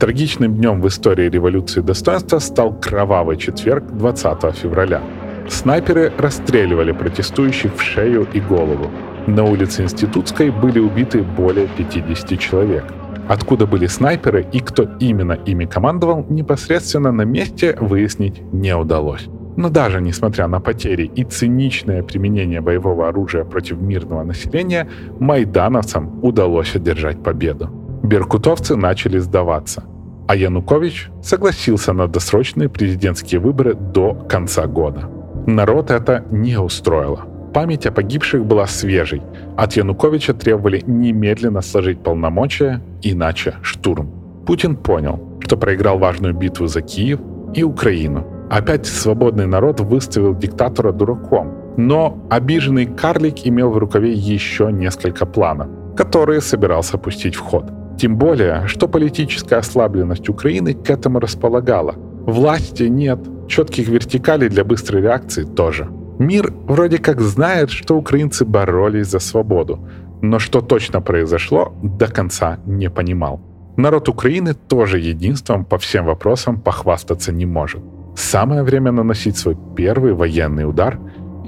Трагичным 0.00 0.56
днем 0.56 0.80
в 0.80 0.88
истории 0.88 1.28
революции 1.28 1.80
достоинства 1.80 2.40
стал 2.40 2.72
кровавый 2.72 3.36
четверг 3.36 3.84
20 3.92 4.56
февраля. 4.56 5.02
Снайперы 5.48 6.12
расстреливали 6.18 6.92
протестующих 6.92 7.76
в 7.76 7.82
шею 7.82 8.26
и 8.32 8.40
голову. 8.40 8.90
На 9.26 9.44
улице 9.44 9.82
Институтской 9.82 10.50
были 10.50 10.78
убиты 10.78 11.22
более 11.22 11.66
50 11.66 12.38
человек. 12.38 12.84
Откуда 13.28 13.66
были 13.66 13.86
снайперы 13.86 14.46
и 14.52 14.60
кто 14.60 14.84
именно 15.00 15.32
ими 15.32 15.66
командовал, 15.66 16.24
непосредственно 16.30 17.12
на 17.12 17.22
месте 17.22 17.76
выяснить 17.78 18.40
не 18.52 18.74
удалось. 18.74 19.28
Но 19.56 19.68
даже 19.68 20.00
несмотря 20.00 20.46
на 20.46 20.60
потери 20.60 21.10
и 21.14 21.24
циничное 21.24 22.02
применение 22.02 22.60
боевого 22.60 23.08
оружия 23.08 23.44
против 23.44 23.80
мирного 23.80 24.22
населения, 24.22 24.88
майдановцам 25.18 26.20
удалось 26.22 26.76
одержать 26.76 27.22
победу. 27.22 27.68
Беркутовцы 28.02 28.76
начали 28.76 29.18
сдаваться, 29.18 29.82
а 30.26 30.36
Янукович 30.36 31.10
согласился 31.22 31.92
на 31.92 32.06
досрочные 32.06 32.68
президентские 32.68 33.40
выборы 33.40 33.74
до 33.74 34.14
конца 34.14 34.66
года. 34.66 35.10
Народ 35.46 35.90
это 35.90 36.24
не 36.30 36.56
устроило. 36.58 37.26
Память 37.52 37.86
о 37.86 37.92
погибших 37.92 38.44
была 38.44 38.66
свежей. 38.66 39.22
От 39.56 39.74
Януковича 39.74 40.34
требовали 40.34 40.82
немедленно 40.86 41.62
сложить 41.62 42.02
полномочия, 42.02 42.80
иначе 43.02 43.54
штурм. 43.62 44.10
Путин 44.46 44.76
понял, 44.76 45.38
что 45.40 45.56
проиграл 45.56 45.98
важную 45.98 46.34
битву 46.34 46.66
за 46.66 46.82
Киев 46.82 47.20
и 47.54 47.62
Украину– 47.62 48.26
Опять 48.50 48.86
свободный 48.86 49.46
народ 49.46 49.80
выставил 49.80 50.34
диктатора 50.34 50.92
дураком. 50.92 51.52
Но 51.76 52.26
обиженный 52.30 52.86
карлик 52.86 53.46
имел 53.46 53.70
в 53.70 53.78
рукаве 53.78 54.12
еще 54.12 54.72
несколько 54.72 55.26
планов, 55.26 55.68
которые 55.96 56.40
собирался 56.40 56.98
пустить 56.98 57.36
в 57.36 57.40
ход. 57.40 57.64
Тем 57.98 58.16
более, 58.16 58.66
что 58.66 58.88
политическая 58.88 59.56
ослабленность 59.56 60.28
Украины 60.28 60.72
к 60.72 60.88
этому 60.88 61.20
располагала. 61.20 61.94
Власти 62.26 62.84
нет, 62.84 63.18
четких 63.48 63.88
вертикалей 63.88 64.48
для 64.48 64.64
быстрой 64.64 65.02
реакции 65.02 65.44
тоже. 65.44 65.88
Мир 66.18 66.52
вроде 66.66 66.98
как 66.98 67.20
знает, 67.20 67.70
что 67.70 67.96
украинцы 67.96 68.44
боролись 68.44 69.06
за 69.06 69.20
свободу, 69.20 69.78
но 70.20 70.38
что 70.38 70.60
точно 70.60 71.00
произошло, 71.00 71.72
до 71.82 72.08
конца 72.08 72.58
не 72.66 72.90
понимал. 72.90 73.40
Народ 73.76 74.08
Украины 74.08 74.54
тоже 74.54 74.98
единством 74.98 75.64
по 75.64 75.78
всем 75.78 76.06
вопросам 76.06 76.60
похвастаться 76.60 77.32
не 77.32 77.46
может. 77.46 77.80
Самое 78.16 78.64
время 78.64 78.90
наносить 78.90 79.36
свой 79.36 79.56
первый 79.76 80.12
военный 80.12 80.68
удар 80.68 80.98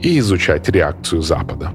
и 0.00 0.20
изучать 0.20 0.68
реакцию 0.68 1.22
Запада. 1.22 1.72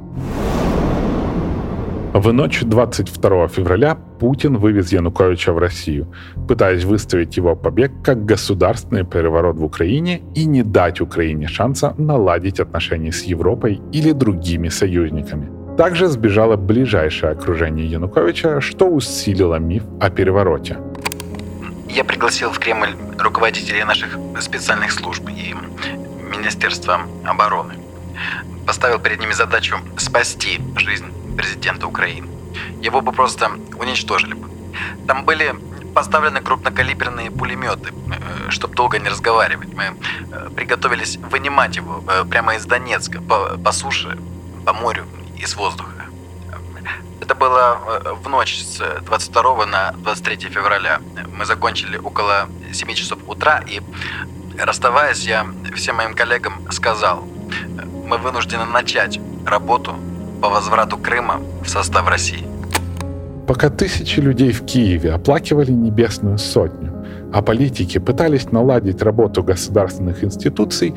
В 2.16 2.32
ночь 2.32 2.62
22 2.62 3.50
февраля 3.50 3.96
Путин 3.96 4.56
вывез 4.56 4.94
Януковича 4.94 5.52
в 5.52 5.58
Россию, 5.58 6.08
пытаясь 6.48 6.86
выставить 6.86 7.36
его 7.36 7.58
побег 7.58 7.92
как 8.06 8.24
государственный 8.24 9.04
переворот 9.04 9.58
в 9.58 9.66
Украине 9.66 10.22
и 10.34 10.46
не 10.46 10.64
дать 10.64 11.02
Украине 11.02 11.50
шанса 11.50 11.94
наладить 11.98 12.62
отношения 12.62 13.12
с 13.12 13.24
Европой 13.24 13.82
или 13.92 14.14
другими 14.14 14.70
союзниками. 14.70 15.50
Также 15.76 16.08
сбежало 16.08 16.56
ближайшее 16.56 17.34
окружение 17.34 17.86
Януковича, 17.86 18.62
что 18.62 18.88
усилило 18.88 19.56
миф 19.56 19.84
о 20.00 20.10
перевороте. 20.10 20.78
Я 21.90 22.06
пригласил 22.06 22.50
в 22.50 22.60
Кремль 22.60 22.96
руководителей 23.20 23.84
наших 23.84 24.18
специальных 24.40 24.94
служб 24.94 25.28
и 25.28 25.54
Министерства 26.32 27.02
обороны. 27.26 27.74
Поставил 28.66 29.00
перед 29.00 29.20
ними 29.20 29.34
задачу 29.34 29.76
спасти 29.98 30.62
жизнь 30.78 31.08
президента 31.36 31.88
Украины. 31.88 32.28
Его 32.82 33.02
бы 33.02 33.12
просто 33.12 33.52
уничтожили 33.80 34.34
бы. 34.34 34.50
Там 35.08 35.26
были 35.26 35.56
поставлены 35.96 36.42
крупнокалиберные 36.42 37.32
пулеметы, 37.32 37.90
э, 37.90 38.50
чтобы 38.50 38.76
долго 38.76 39.00
не 39.00 39.10
разговаривать. 39.10 39.74
Мы 39.74 39.84
э, 39.84 40.50
приготовились 40.56 41.18
вынимать 41.18 41.78
его 41.78 42.04
э, 42.08 42.26
прямо 42.30 42.56
из 42.56 42.66
Донецка, 42.66 43.22
по, 43.22 43.58
по 43.58 43.72
суше, 43.72 44.18
по 44.66 44.74
морю 44.74 45.06
и 45.38 45.46
с 45.46 45.56
воздуха. 45.56 45.92
Это 47.22 47.34
было 47.34 47.80
в 48.22 48.28
ночь 48.30 48.62
с 48.62 49.02
22 49.02 49.66
на 49.66 49.92
23 49.94 50.50
февраля. 50.50 51.00
Мы 51.38 51.46
закончили 51.46 51.98
около 51.98 52.50
7 52.74 52.94
часов 52.94 53.20
утра, 53.26 53.64
и 53.66 53.82
расставаясь, 54.60 55.24
я 55.26 55.48
всем 55.76 55.96
моим 55.96 56.14
коллегам 56.14 56.72
сказал, 56.72 57.26
мы 58.06 58.18
вынуждены 58.18 58.66
начать 58.66 59.20
работу 59.46 59.96
по 60.46 60.50
возврату 60.50 60.98
Крыма 60.98 61.42
в 61.64 61.68
состав 61.68 62.08
России. 62.08 62.46
Пока 63.48 63.72
тысячи 63.72 64.20
людей 64.20 64.52
в 64.52 64.64
Киеве 64.64 65.12
оплакивали 65.12 65.72
Небесную 65.72 66.38
Сотню, 66.38 66.94
а 67.34 67.42
политики 67.42 67.98
пытались 67.98 68.52
наладить 68.52 69.02
работу 69.02 69.42
государственных 69.42 70.24
институций, 70.24 70.94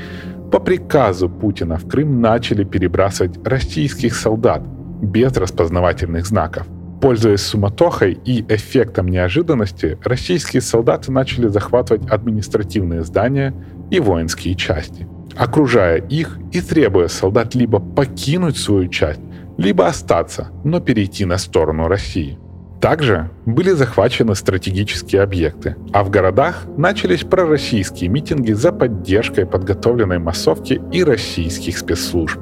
по 0.52 0.60
приказу 0.60 1.30
Путина 1.30 1.78
в 1.78 1.88
Крым 1.88 2.20
начали 2.20 2.64
перебрасывать 2.64 3.38
российских 3.46 4.16
солдат– 4.16 4.62
без 5.02 5.32
распознавательных 5.34 6.26
знаков. 6.26 6.66
Пользуясь 7.00 7.40
суматохой 7.40 8.18
и 8.26 8.44
эффектом 8.54 9.08
неожиданности, 9.08 9.96
российские 10.04 10.60
солдаты 10.60 11.10
начали 11.10 11.48
захватывать 11.48 12.06
административные 12.10 13.02
здания 13.02 13.54
и 13.90 13.98
воинские 13.98 14.56
части, 14.56 15.06
окружая 15.36 15.96
их 15.98 16.38
и 16.52 16.60
требуя 16.60 17.08
солдат 17.08 17.54
либо 17.54 17.78
покинуть 17.78 18.58
свою 18.58 18.88
часть, 18.88 19.20
либо 19.58 19.86
остаться, 19.86 20.48
но 20.64 20.80
перейти 20.80 21.26
на 21.26 21.36
сторону 21.36 21.88
России. 21.88 22.38
Также 22.80 23.30
были 23.44 23.72
захвачены 23.72 24.36
стратегические 24.36 25.22
объекты, 25.22 25.76
а 25.92 26.04
в 26.04 26.10
городах 26.10 26.64
начались 26.76 27.24
пророссийские 27.24 28.08
митинги 28.08 28.52
за 28.52 28.70
поддержкой 28.70 29.46
подготовленной 29.46 30.20
массовки 30.20 30.80
и 30.92 31.02
российских 31.02 31.76
спецслужб. 31.76 32.38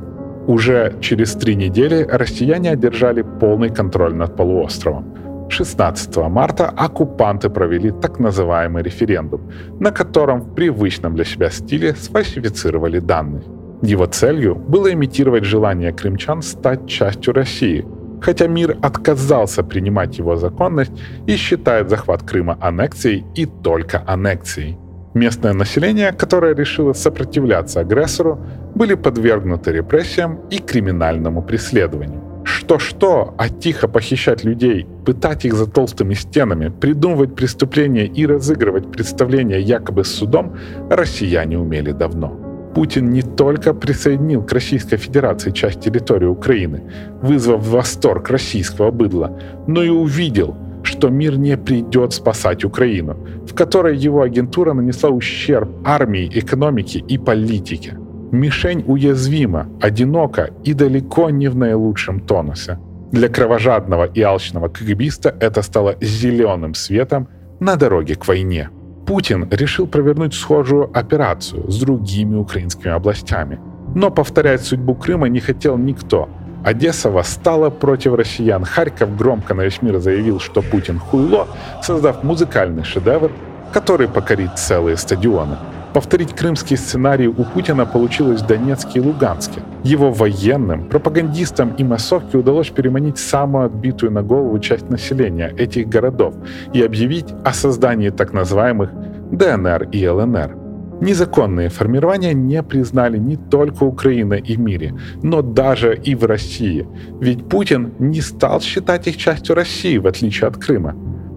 Уже 0.47 0.95
через 1.01 1.33
три 1.33 1.57
недели 1.57 2.07
россияне 2.09 2.71
одержали 2.71 3.23
полный 3.41 3.71
контроль 3.71 4.15
над 4.15 4.37
полуостровом. 4.37 5.49
16 5.49 6.17
марта 6.29 6.69
оккупанты 6.69 7.49
провели 7.49 7.91
так 7.91 8.19
называемый 8.19 8.83
референдум, 8.83 9.51
на 9.81 9.91
котором 9.91 10.43
в 10.43 10.55
привычном 10.55 11.15
для 11.15 11.25
себя 11.25 11.51
стиле 11.51 11.95
сфальсифицировали 11.95 12.99
данные. 12.99 13.43
Его 13.83 14.07
целью 14.07 14.55
было 14.55 14.93
имитировать 14.93 15.45
желание 15.45 15.93
крымчан 15.93 16.43
стать 16.43 16.87
частью 16.87 17.35
России, 17.35 17.85
хотя 18.21 18.47
мир 18.47 18.77
отказался 18.83 19.63
принимать 19.63 20.19
его 20.19 20.37
законность 20.37 20.93
и 21.27 21.37
считает 21.37 21.91
захват 21.91 22.23
Крыма 22.23 22.57
аннексией 22.61 23.25
и 23.35 23.47
только 23.47 24.03
аннексией. 24.07 24.79
Местное 25.15 25.55
население, 25.55 26.13
которое 26.13 26.55
решило 26.55 26.93
сопротивляться 26.93 27.81
агрессору, 27.81 28.39
были 28.75 28.95
подвергнуты 28.95 29.73
репрессиям 29.73 30.41
и 30.51 30.59
криминальному 30.59 31.43
преследованию. 31.43 32.23
Что-что, 32.45 33.35
а 33.39 33.49
тихо 33.49 33.89
похищать 33.89 34.45
людей, 34.45 34.87
пытать 35.05 35.45
их 35.45 35.55
за 35.55 35.67
толстыми 35.67 36.15
стенами, 36.15 36.69
придумывать 36.69 37.35
преступления 37.35 38.07
и 38.07 38.27
разыгрывать 38.27 38.91
представления 38.93 39.61
якобы 39.61 40.05
с 40.05 40.15
судом 40.15 40.57
россияне 40.91 41.59
умели 41.59 41.93
давно. 41.93 42.46
Путин 42.77 43.09
не 43.09 43.23
только 43.23 43.73
присоединил 43.73 44.43
к 44.43 44.53
Российской 44.53 44.99
Федерации 44.99 45.51
часть 45.51 45.81
территории 45.81 46.27
Украины, 46.27 46.83
вызвав 47.23 47.67
восторг 47.67 48.29
российского 48.29 48.91
быдла, 48.91 49.41
но 49.67 49.83
и 49.83 49.89
увидел, 49.89 50.55
что 50.83 51.09
мир 51.09 51.39
не 51.39 51.57
придет 51.57 52.13
спасать 52.13 52.67
Украину, 52.67 53.17
в 53.47 53.55
которой 53.55 53.97
его 53.97 54.21
агентура 54.21 54.75
нанесла 54.75 55.09
ущерб 55.09 55.71
армии, 55.87 56.31
экономике 56.35 56.99
и 56.99 57.17
политике. 57.17 57.95
Мишень 58.31 58.85
уязвима, 58.87 59.71
одинока 59.81 60.51
и 60.63 60.75
далеко 60.75 61.31
не 61.31 61.49
в 61.49 61.57
наилучшем 61.57 62.21
тонусе. 62.21 62.79
Для 63.11 63.31
кровожадного 63.31 64.05
и 64.05 64.21
алчного 64.21 64.69
КГБиста 64.69 65.35
это 65.41 65.63
стало 65.63 65.97
зеленым 66.03 66.75
светом 66.75 67.29
на 67.59 67.77
дороге 67.77 68.17
к 68.17 68.29
войне. 68.29 68.69
Путин 69.07 69.49
решил 69.51 69.87
провернуть 69.87 70.35
схожую 70.35 70.91
операцию 70.93 71.71
с 71.71 71.79
другими 71.79 72.37
украинскими 72.37 72.93
областями. 72.93 73.61
Но 73.95 74.11
повторять 74.11 74.63
судьбу 74.63 74.95
Крыма 74.97 75.29
не 75.29 75.39
хотел 75.39 75.79
никто. 75.79 76.29
Одесса 76.65 77.11
восстала 77.11 77.71
против 77.71 78.15
россиян. 78.15 78.65
Харьков 78.65 79.17
громко 79.17 79.55
на 79.55 79.63
весь 79.63 79.81
мир 79.81 80.01
заявил, 80.01 80.41
что 80.41 80.61
Путин 80.61 80.99
хуйло, 80.99 81.47
создав 81.83 82.25
музыкальный 82.25 82.83
шедевр, 82.83 83.31
который 83.73 84.09
покорит 84.09 84.59
целые 84.59 84.97
стадионы. 84.97 85.57
Повторить 85.97 86.35
крымский 86.35 86.77
сценарий 86.77 87.27
у 87.27 87.43
Путина 87.43 87.87
получилось 87.87 88.43
в 88.43 88.47
Донецке 88.47 88.99
и 88.99 89.01
Луганске. 89.01 89.63
Его 89.83 90.13
военным, 90.13 90.91
пропагандистам 90.91 91.71
и 91.79 91.85
массовке 91.85 92.37
удалось 92.37 92.69
переманить 92.69 93.17
самую 93.17 93.65
отбитую 93.65 94.13
на 94.13 94.23
голову 94.23 94.59
часть 94.59 94.91
населения 94.91 95.55
этих 95.57 95.89
городов 95.89 96.35
и 96.75 96.83
объявить 96.83 97.33
о 97.47 97.55
создании 97.55 98.11
так 98.11 98.35
называемых 98.35 98.91
ДНР 99.33 99.89
и 99.91 100.07
ЛНР. 100.07 100.55
Незаконные 101.01 101.71
формирования 101.71 102.35
не 102.35 102.63
признали 102.63 103.17
не 103.17 103.39
только 103.39 103.85
Украина 103.85 104.35
и 104.35 104.55
в 104.55 104.61
мире, 104.61 104.95
но 105.23 105.41
даже 105.41 105.97
и 105.97 106.15
в 106.15 106.27
России. 106.27 106.87
Ведь 107.23 107.49
Путин 107.49 107.95
не 107.99 108.21
стал 108.21 108.61
считать 108.61 109.07
их 109.07 109.17
частью 109.17 109.55
России, 109.55 109.97
в 109.97 110.07
отличие 110.07 110.49
от 110.49 110.59
Крыма. 110.59 110.95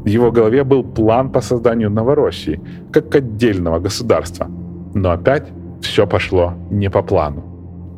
В 0.10 0.12
его 0.12 0.32
голове 0.32 0.64
был 0.64 0.84
план 0.84 1.30
по 1.30 1.40
созданию 1.40 1.92
Новороссии, 1.92 2.60
как 2.92 3.16
отдельного 3.16 3.80
государства. 3.80 4.48
Но 4.96 5.12
опять 5.12 5.48
все 5.82 6.08
пошло 6.08 6.54
не 6.72 6.90
по 6.90 7.04
плану. 7.04 7.44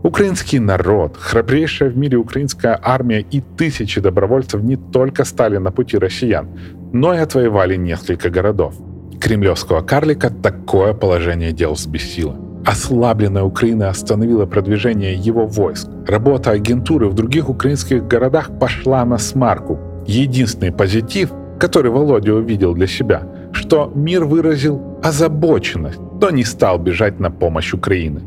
Украинский 0.03 0.60
народ, 0.60 1.15
храбрейшая 1.15 1.89
в 1.89 1.98
мире 1.98 2.18
украинская 2.18 2.77
армия 2.84 3.22
и 3.22 3.41
тысячи 3.58 4.01
добровольцев 4.01 4.62
не 4.62 4.75
только 4.75 5.24
стали 5.24 5.58
на 5.58 5.72
пути 5.72 5.98
россиян, 5.98 6.48
но 6.91 7.13
и 7.13 7.18
отвоевали 7.18 7.77
несколько 7.77 8.30
городов. 8.30 8.74
Кремлевского 9.22 9.82
карлика 9.82 10.30
такое 10.30 10.94
положение 10.94 11.53
дел 11.53 11.75
взбесило. 11.75 12.36
Ослабленная 12.65 13.44
Украина 13.44 13.88
остановила 13.88 14.46
продвижение 14.46 15.13
его 15.13 15.46
войск. 15.46 15.88
Работа 16.10 16.51
агентуры 16.51 17.08
в 17.08 17.13
других 17.13 17.48
украинских 17.50 18.06
городах 18.06 18.60
пошла 18.60 19.06
на 19.06 19.18
смарку. 19.18 19.80
Единственный 20.08 20.74
позитив 20.74 21.30
который 21.62 21.91
Володя 21.91 22.34
увидел 22.34 22.74
для 22.74 22.88
себя, 22.88 23.22
что 23.51 23.91
мир 23.94 24.25
выразил 24.25 24.82
озабоченность, 25.03 26.00
но 26.20 26.32
не 26.32 26.44
стал 26.44 26.80
бежать 26.80 27.20
на 27.20 27.30
помощь 27.30 27.74
Украины. 27.74 28.22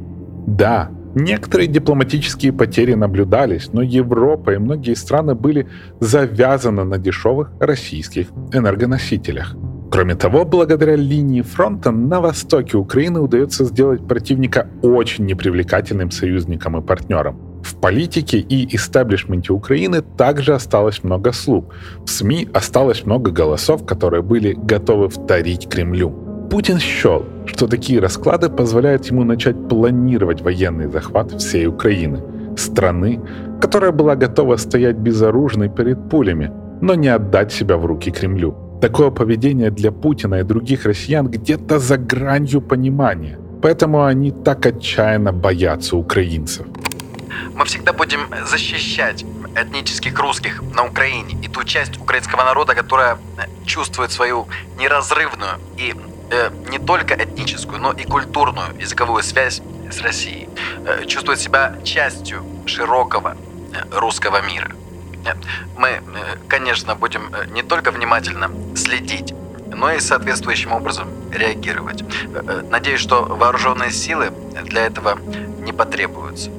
Да, 0.46 0.88
некоторые 1.16 1.66
дипломатические 1.66 2.52
потери 2.52 2.94
наблюдались, 2.94 3.72
но 3.72 3.82
Европа 3.82 4.50
и 4.50 4.58
многие 4.58 4.94
страны 4.94 5.34
были 5.34 5.66
завязаны 6.00 6.84
на 6.84 6.96
дешевых 6.98 7.50
российских 7.58 8.28
энергоносителях. 8.52 9.56
Кроме 9.90 10.14
того, 10.14 10.44
благодаря 10.44 10.94
линии 10.94 11.42
фронта 11.42 11.90
на 11.90 12.20
востоке 12.20 12.76
Украины 12.76 13.20
удается 13.20 13.64
сделать 13.64 14.06
противника 14.06 14.68
очень 14.82 15.26
непривлекательным 15.26 16.12
союзником 16.12 16.76
и 16.76 16.82
партнером. 16.82 17.36
В 17.64 17.76
политике 17.76 18.38
и 18.38 18.76
истеблишменте 18.76 19.52
Украины 19.52 20.02
также 20.02 20.54
осталось 20.54 21.02
много 21.02 21.32
слуг. 21.32 21.74
В 22.04 22.10
СМИ 22.10 22.48
осталось 22.52 23.06
много 23.06 23.30
голосов, 23.30 23.86
которые 23.86 24.22
были 24.22 24.52
готовы 24.52 25.08
вторить 25.08 25.66
Кремлю. 25.70 26.10
Путин 26.50 26.78
счел, 26.78 27.24
что 27.46 27.66
такие 27.66 28.00
расклады 28.00 28.50
позволяют 28.50 29.06
ему 29.06 29.24
начать 29.24 29.68
планировать 29.68 30.42
военный 30.42 30.90
захват 30.90 31.32
всей 31.32 31.66
Украины, 31.66 32.22
страны, 32.56 33.20
которая 33.62 33.92
была 33.92 34.14
готова 34.14 34.56
стоять 34.56 34.96
безоружной 34.96 35.70
перед 35.70 36.10
пулями, 36.10 36.52
но 36.82 36.94
не 36.94 37.08
отдать 37.08 37.50
себя 37.50 37.78
в 37.78 37.86
руки 37.86 38.10
Кремлю. 38.10 38.54
Такое 38.82 39.10
поведение 39.10 39.70
для 39.70 39.90
Путина 39.90 40.40
и 40.40 40.42
других 40.42 40.84
россиян 40.84 41.28
где-то 41.28 41.78
за 41.78 41.96
гранью 41.96 42.60
понимания, 42.60 43.38
поэтому 43.62 44.04
они 44.04 44.32
так 44.32 44.66
отчаянно 44.66 45.32
боятся 45.32 45.96
украинцев. 45.96 46.66
Мы 47.54 47.64
всегда 47.64 47.92
будем 47.92 48.28
защищать 48.46 49.24
этнических 49.56 50.18
русских 50.18 50.62
на 50.62 50.84
Украине 50.84 51.38
и 51.42 51.48
ту 51.48 51.64
часть 51.64 51.98
украинского 51.98 52.44
народа, 52.44 52.74
которая 52.74 53.18
чувствует 53.64 54.12
свою 54.12 54.48
неразрывную 54.76 55.60
и 55.76 55.94
э, 56.30 56.50
не 56.68 56.78
только 56.78 57.14
этническую, 57.14 57.80
но 57.80 57.92
и 57.92 58.04
культурную 58.04 58.74
языковую 58.80 59.22
связь 59.22 59.62
с 59.90 60.00
Россией, 60.00 60.48
э, 60.86 61.04
чувствует 61.06 61.38
себя 61.40 61.76
частью 61.84 62.44
широкого 62.66 63.36
э, 63.72 63.98
русского 63.98 64.40
мира. 64.42 64.70
Э, 65.24 65.34
мы, 65.76 65.88
э, 65.88 66.00
конечно, 66.48 66.94
будем 66.94 67.32
э, 67.34 67.46
не 67.50 67.62
только 67.62 67.90
внимательно 67.90 68.50
следить 68.76 69.34
но 69.76 69.90
и 69.90 69.98
соответствующим 69.98 70.70
образом 70.70 71.08
реагировать. 71.32 72.04
Надеюсь, 72.70 73.00
что 73.00 73.24
вооруженные 73.24 73.90
силы 73.90 74.30
для 74.62 74.86
этого 74.86 75.18
не 75.58 75.72
потребуются. 75.72 76.50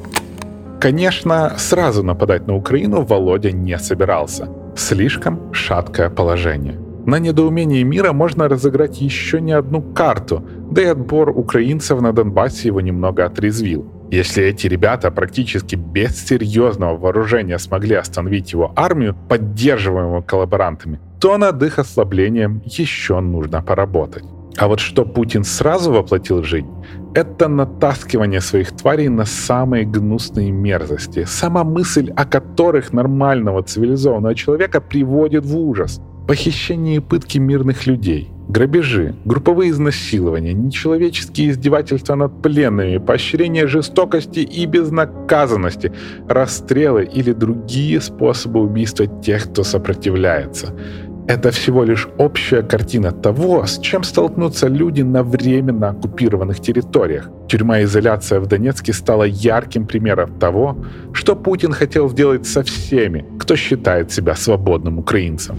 Конечно, 0.86 1.54
сразу 1.58 2.04
нападать 2.04 2.45
на 2.45 2.56
Украину 2.56 3.02
Володя 3.02 3.52
не 3.52 3.76
собирался. 3.80 4.50
Слишком 4.76 5.52
шаткое 5.52 6.12
положение. 6.12 6.80
На 7.08 7.17
недоумении 7.17 7.82
мира 7.82 8.13
можно 8.13 8.48
разыграть 8.48 9.02
еще 9.02 9.41
не 9.41 9.54
одну 9.54 9.82
карту, 9.82 10.48
да 10.69 10.84
и 10.84 10.86
отбор 10.86 11.32
украинцев 11.32 12.02
на 12.02 12.13
Донбассе 12.13 12.67
его 12.67 12.82
немного 12.82 13.26
отрезвил. 13.26 13.91
Если 14.12 14.43
эти 14.43 14.67
ребята 14.67 15.10
практически 15.10 15.76
без 15.76 16.24
серьезного 16.24 16.95
вооружения 16.95 17.58
смогли 17.58 17.95
остановить 17.95 18.54
его 18.54 18.71
армию, 18.76 19.15
поддерживаемую 19.28 20.21
коллаборантами, 20.21 21.00
то 21.19 21.38
над 21.38 21.63
их 21.63 21.80
ослаблением 21.80 22.62
еще 22.63 23.21
нужно 23.21 23.63
поработать. 23.63 24.35
А 24.58 24.68
вот 24.68 24.80
что 24.80 25.06
Путин 25.06 25.44
сразу 25.44 25.91
воплотил 25.91 26.41
в 26.41 26.46
жизнь, 26.46 26.70
это 27.13 27.48
натаскивание 27.48 28.41
своих 28.41 28.72
тварей 28.72 29.10
на 29.10 29.26
самые 29.26 29.86
гнусные 29.86 30.52
мерзости, 30.52 31.26
сама 31.26 31.63
мысль 31.63 32.12
о 32.15 32.26
которых 32.26 32.94
нормального 32.94 33.63
цивилизованного 33.63 34.36
человека 34.36 34.80
приводит 34.80 35.46
в 35.46 35.58
ужас. 35.58 36.02
Похищение 36.28 36.96
и 36.96 37.00
пытки 37.00 37.38
мирных 37.38 37.86
людей, 37.86 38.32
грабежи, 38.48 39.13
групповые 39.26 39.70
изнасилования, 39.70 40.54
нечеловеческие 40.54 41.52
издевательства 41.52 42.15
над 42.15 42.41
пленными, 42.41 42.98
поощрение 42.98 43.68
жестокости 43.68 44.39
и 44.39 44.65
безнаказанности, 44.65 45.91
расстрелы 46.28 47.04
или 47.06 47.32
другие 47.32 48.02
способы 48.02 48.62
убийства 48.62 49.06
тех, 49.06 49.52
кто 49.52 49.63
сопротивляется– 49.63 50.74
это 51.28 51.50
всего 51.50 51.84
лишь 51.84 52.08
общая 52.18 52.62
картина 52.62 53.12
того, 53.12 53.66
с 53.66 53.80
чем 53.80 54.04
столкнутся 54.04 54.68
люди 54.68 55.02
на 55.02 55.24
временно 55.24 55.90
оккупированных 55.90 56.60
территориях. 56.60 57.30
Тюрьма-изоляция 57.48 58.40
в 58.40 58.48
Донецке 58.48 58.94
стала 58.94 59.24
ярким 59.24 59.88
примером 59.88 60.40
того, 60.40 60.78
что 61.14 61.36
Путин 61.36 61.74
хотел 61.74 62.10
сделать 62.10 62.46
со 62.46 62.62
всеми, 62.62 63.26
кто 63.40 63.56
считает 63.56 64.12
себя 64.12 64.36
свободным 64.36 65.00
украинцем. 65.00 65.58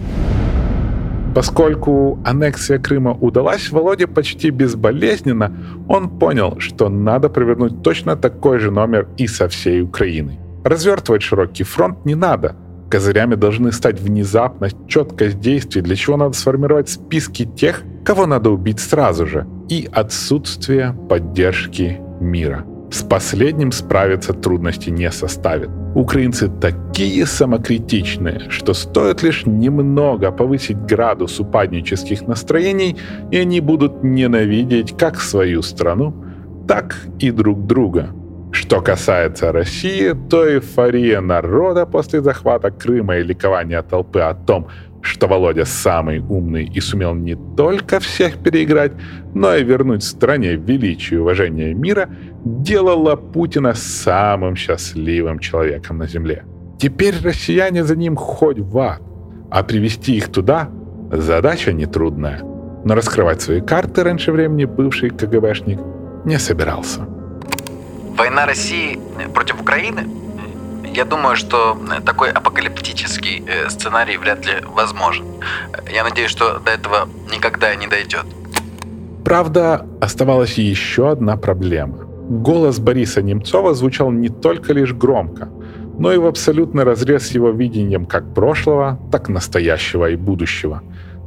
Поскольку 1.35 2.17
аннексия 2.25 2.79
Крыма 2.79 3.11
удалась 3.11 3.69
Володе 3.71 4.07
почти 4.07 4.49
безболезненно, 4.49 5.51
он 5.87 6.09
понял, 6.19 6.55
что 6.59 6.89
надо 6.89 7.29
провернуть 7.29 7.83
точно 7.83 8.15
такой 8.15 8.59
же 8.59 8.71
номер 8.71 9.07
и 9.17 9.27
со 9.27 9.47
всей 9.47 9.81
Украиной. 9.81 10.39
Развертывать 10.63 11.21
широкий 11.21 11.63
фронт 11.63 12.05
не 12.05 12.15
надо– 12.15 12.55
Козырями 12.89 13.35
должны 13.35 13.71
стать 13.73 13.99
внезапность, 13.99 14.77
четкость 14.87 15.39
действий, 15.39 15.81
для 15.81 15.95
чего 15.95 16.15
надо 16.15 16.33
сформировать 16.33 16.89
списки 16.89 17.45
тех, 17.45 17.83
кого 18.05 18.25
надо 18.25 18.49
убить 18.49 18.79
сразу 18.79 19.27
же, 19.27 19.45
и 19.69 19.89
отсутствие 19.91 20.95
поддержки 21.09 21.99
мира. 22.21 22.65
С 22.89 23.03
последним 23.03 23.73
справиться 23.73 24.33
трудности 24.33 24.89
не 24.89 25.11
составит. 25.11 25.69
Украинцы 25.93 26.47
такие 26.47 27.25
самокритичные, 27.25 28.49
что 28.49 28.73
стоит 28.73 29.23
лишь 29.23 29.45
немного 29.45 30.31
повысить 30.31 30.77
градус 30.77 31.39
упаднических 31.41 32.25
настроений, 32.27 32.95
и 33.31 33.37
они 33.37 33.59
будут 33.59 34.03
ненавидеть 34.03 34.97
как 34.97 35.19
свою 35.19 35.61
страну, 35.61 36.13
так 36.67 36.95
и 37.19 37.31
друг 37.31 37.67
друга. 37.67 38.11
Что 38.51 38.81
касается 38.81 39.51
России, 39.51 40.13
то 40.29 40.47
эйфория 40.47 41.21
народа 41.21 41.85
после 41.85 42.21
захвата 42.21 42.71
Крыма 42.71 43.17
и 43.17 43.23
ликование 43.23 43.81
толпы 43.81 44.19
о 44.21 44.33
том, 44.33 44.67
что 45.01 45.27
Володя 45.27 45.65
самый 45.65 46.19
умный 46.19 46.65
и 46.65 46.81
сумел 46.81 47.13
не 47.13 47.35
только 47.55 47.99
всех 47.99 48.37
переиграть, 48.37 48.93
но 49.33 49.55
и 49.55 49.63
вернуть 49.63 50.03
стране 50.03 50.55
величие 50.55 51.19
и 51.19 51.21
уважение 51.21 51.73
мира, 51.73 52.09
делало 52.43 53.15
Путина 53.15 53.73
самым 53.73 54.55
счастливым 54.55 55.39
человеком 55.39 55.97
на 55.97 56.07
Земле. 56.07 56.43
Теперь 56.79 57.15
россияне 57.23 57.83
за 57.83 57.95
ним 57.95 58.15
хоть 58.15 58.59
в 58.59 58.77
ад, 58.77 59.01
а 59.49 59.63
привести 59.63 60.17
их 60.17 60.29
туда– 60.29 60.69
задача 61.11 61.73
нетрудная. 61.73 62.41
Но 62.83 62.95
раскрывать 62.95 63.41
свои 63.41 63.61
карты 63.61 64.03
раньше 64.03 64.31
времени 64.31 64.65
бывший 64.65 65.09
КГБшник 65.09 65.79
не 66.25 66.37
собирался. 66.37 67.16
Война 68.17 68.47
России 68.47 68.99
против 69.33 69.61
Украины 69.61 70.07
я 70.95 71.05
думаю, 71.05 71.35
что 71.35 71.77
такой 72.03 72.31
апокалиптический 72.31 73.43
э, 73.45 73.69
сценарий 73.69 74.17
вряд 74.17 74.43
ли 74.47 74.53
возможен. 74.65 75.25
Я 75.93 76.03
надеюсь, 76.03 76.31
что 76.31 76.59
до 76.59 76.71
этого 76.71 77.07
никогда 77.31 77.75
не 77.75 77.87
дойдет. 77.87 78.25
Правда, 79.23 79.85
оставалась 80.01 80.57
еще 80.57 81.11
одна 81.11 81.37
проблема. 81.37 81.97
Голос 82.29 82.79
Бориса 82.79 83.21
Немцова 83.21 83.75
звучал 83.75 84.09
не 84.11 84.29
только 84.29 84.73
лишь 84.73 84.93
громко, 84.93 85.49
но 85.99 86.11
и 86.11 86.17
в 86.17 86.25
абсолютный 86.25 86.83
разрез 86.83 87.27
с 87.27 87.31
его 87.35 87.51
видением 87.51 88.07
как 88.07 88.33
прошлого, 88.33 88.99
так 89.11 89.29
настоящего 89.29 90.09
и 90.09 90.15
будущего. 90.15 90.81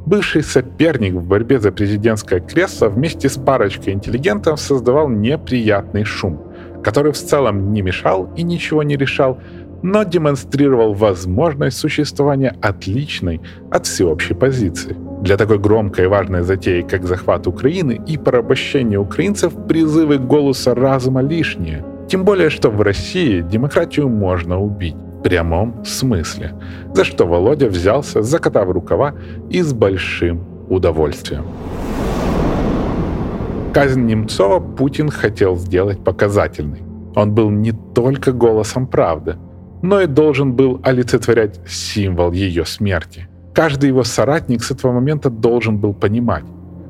Бывший 0.07 0.43
соперник 0.43 1.15
в 1.15 1.23
борьбе 1.23 1.61
за 1.61 1.71
президентское 1.71 2.41
кресло 2.41 2.89
вместе 2.89 3.29
с 3.29 3.37
парочкой 3.37 3.93
интеллигентов 3.93 4.61
создавал 4.61 5.09
неприятный 5.09 6.03
шум– 6.03 6.43
который 6.83 7.13
в 7.13 7.17
целом 7.17 7.73
не 7.73 7.83
мешал 7.83 8.29
и 8.37 8.43
ничего 8.43 8.83
не 8.83 8.97
решал, 8.97 9.39
но 9.83 10.03
демонстрировал 10.03 10.93
возможность 10.95 11.79
существования 11.79 12.55
отличной 12.61 13.41
от 13.71 13.87
всеобщей 13.87 14.35
позиции. 14.35 14.97
Для 15.23 15.37
такой 15.37 15.59
громкой 15.59 16.05
и 16.05 16.09
важной 16.09 16.43
затеи, 16.43 16.83
как 16.83 17.05
захват 17.05 17.47
Украины 17.47 18.01
и 18.07 18.19
порабощение 18.19 18.99
украинцев, 18.99 19.53
призывы 19.69 20.19
голоса 20.19 20.75
разума 20.75 21.23
лишние. 21.23 21.85
Тем 22.09 22.25
более, 22.25 22.51
что 22.51 22.71
в 22.71 22.81
России 22.81 23.41
демократию 23.41 24.09
можно 24.09 24.61
убить 24.61 24.97
в 25.21 25.23
прямом 25.23 25.85
смысле, 25.85 26.55
за 26.95 27.05
что 27.05 27.27
Володя 27.27 27.69
взялся, 27.69 28.23
закатав 28.23 28.69
рукава 28.71 29.15
и 29.51 29.63
с 29.63 29.73
большим 29.73 30.41
удовольствием. 30.69 31.45
Казнь 33.73 34.05
Немцова 34.05 34.59
Путин 34.59 35.11
хотел 35.11 35.57
сделать 35.57 36.03
показательной. 36.03 36.83
Он 37.15 37.33
был 37.33 37.51
не 37.51 37.71
только 37.95 38.33
голосом 38.33 38.89
правды, 38.89 39.37
но 39.81 40.01
и 40.01 40.07
должен 40.07 40.55
был 40.55 40.81
олицетворять 40.83 41.61
символ 41.69 42.33
ее 42.33 42.65
смерти. 42.65 43.29
Каждый 43.55 43.87
его 43.89 44.03
соратник 44.03 44.65
с 44.65 44.73
этого 44.73 44.93
момента 44.93 45.31
должен 45.31 45.79
был 45.79 45.95
понимать, 45.95 46.45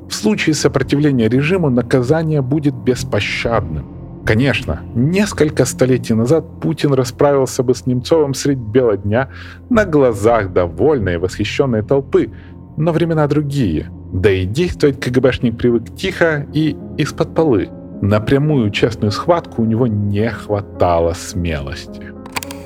в 0.08 0.14
случае 0.14 0.54
сопротивления 0.54 1.28
режиму 1.28 1.68
наказание 1.68 2.40
будет 2.40 2.74
беспощадным. 2.74 3.84
Конечно, 4.24 4.80
несколько 4.94 5.66
столетий 5.66 6.14
назад 6.14 6.60
Путин 6.62 6.94
расправился 6.94 7.62
бы 7.62 7.74
с 7.74 7.84
Немцовым 7.84 8.32
средь 8.32 8.58
бела 8.58 8.96
дня 8.96 9.28
на 9.68 9.84
глазах 9.84 10.52
довольной 10.52 11.14
и 11.14 11.18
восхищенной 11.18 11.82
толпы, 11.82 12.30
но 12.78 12.92
времена 12.92 13.26
другие– 13.26 13.90
да 14.12 14.30
и 14.30 14.44
действовать 14.44 15.00
КГБшник 15.00 15.56
привык 15.56 15.96
тихо 15.96 16.46
и 16.52 16.76
из-под 16.98 17.34
полы. 17.34 17.70
На 18.02 18.20
прямую 18.20 18.70
честную 18.70 19.12
схватку 19.12 19.62
у 19.62 19.64
него 19.64 19.86
не 19.86 20.30
хватало 20.30 21.12
смелости. 21.12 22.10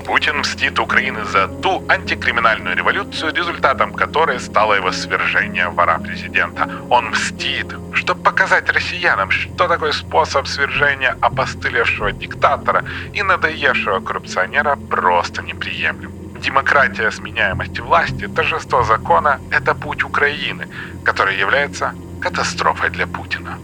Путин 0.05 0.37
мстит 0.37 0.79
Украины 0.79 1.25
за 1.25 1.47
ту 1.47 1.83
антикриминальную 1.89 2.75
революцию, 2.75 3.33
результатом 3.33 3.91
которой 3.91 4.39
стало 4.39 4.75
его 4.75 4.91
свержение 4.91 5.69
вора 5.69 5.99
президента. 5.99 6.69
Он 6.89 7.09
мстит, 7.09 7.75
чтобы 7.93 8.21
показать 8.21 8.69
россиянам, 8.69 9.31
что 9.31 9.67
такой 9.67 9.93
способ 9.93 10.47
свержения 10.47 11.17
опостылевшего 11.21 12.11
диктатора 12.11 12.85
и 13.13 13.23
надоевшего 13.23 13.99
коррупционера 13.99 14.75
просто 14.75 15.41
неприемлем. 15.41 16.24
Демократия 16.45 17.09
сменяемости 17.11 17.81
власти, 17.81 18.27
торжество 18.27 18.83
закона– 18.83 19.39
это 19.51 19.73
путь 19.73 20.03
Украины, 20.03 20.67
который 21.03 21.39
является 21.39 21.93
катастрофой 22.21 22.91
для 22.91 23.07
Путина. 23.07 23.57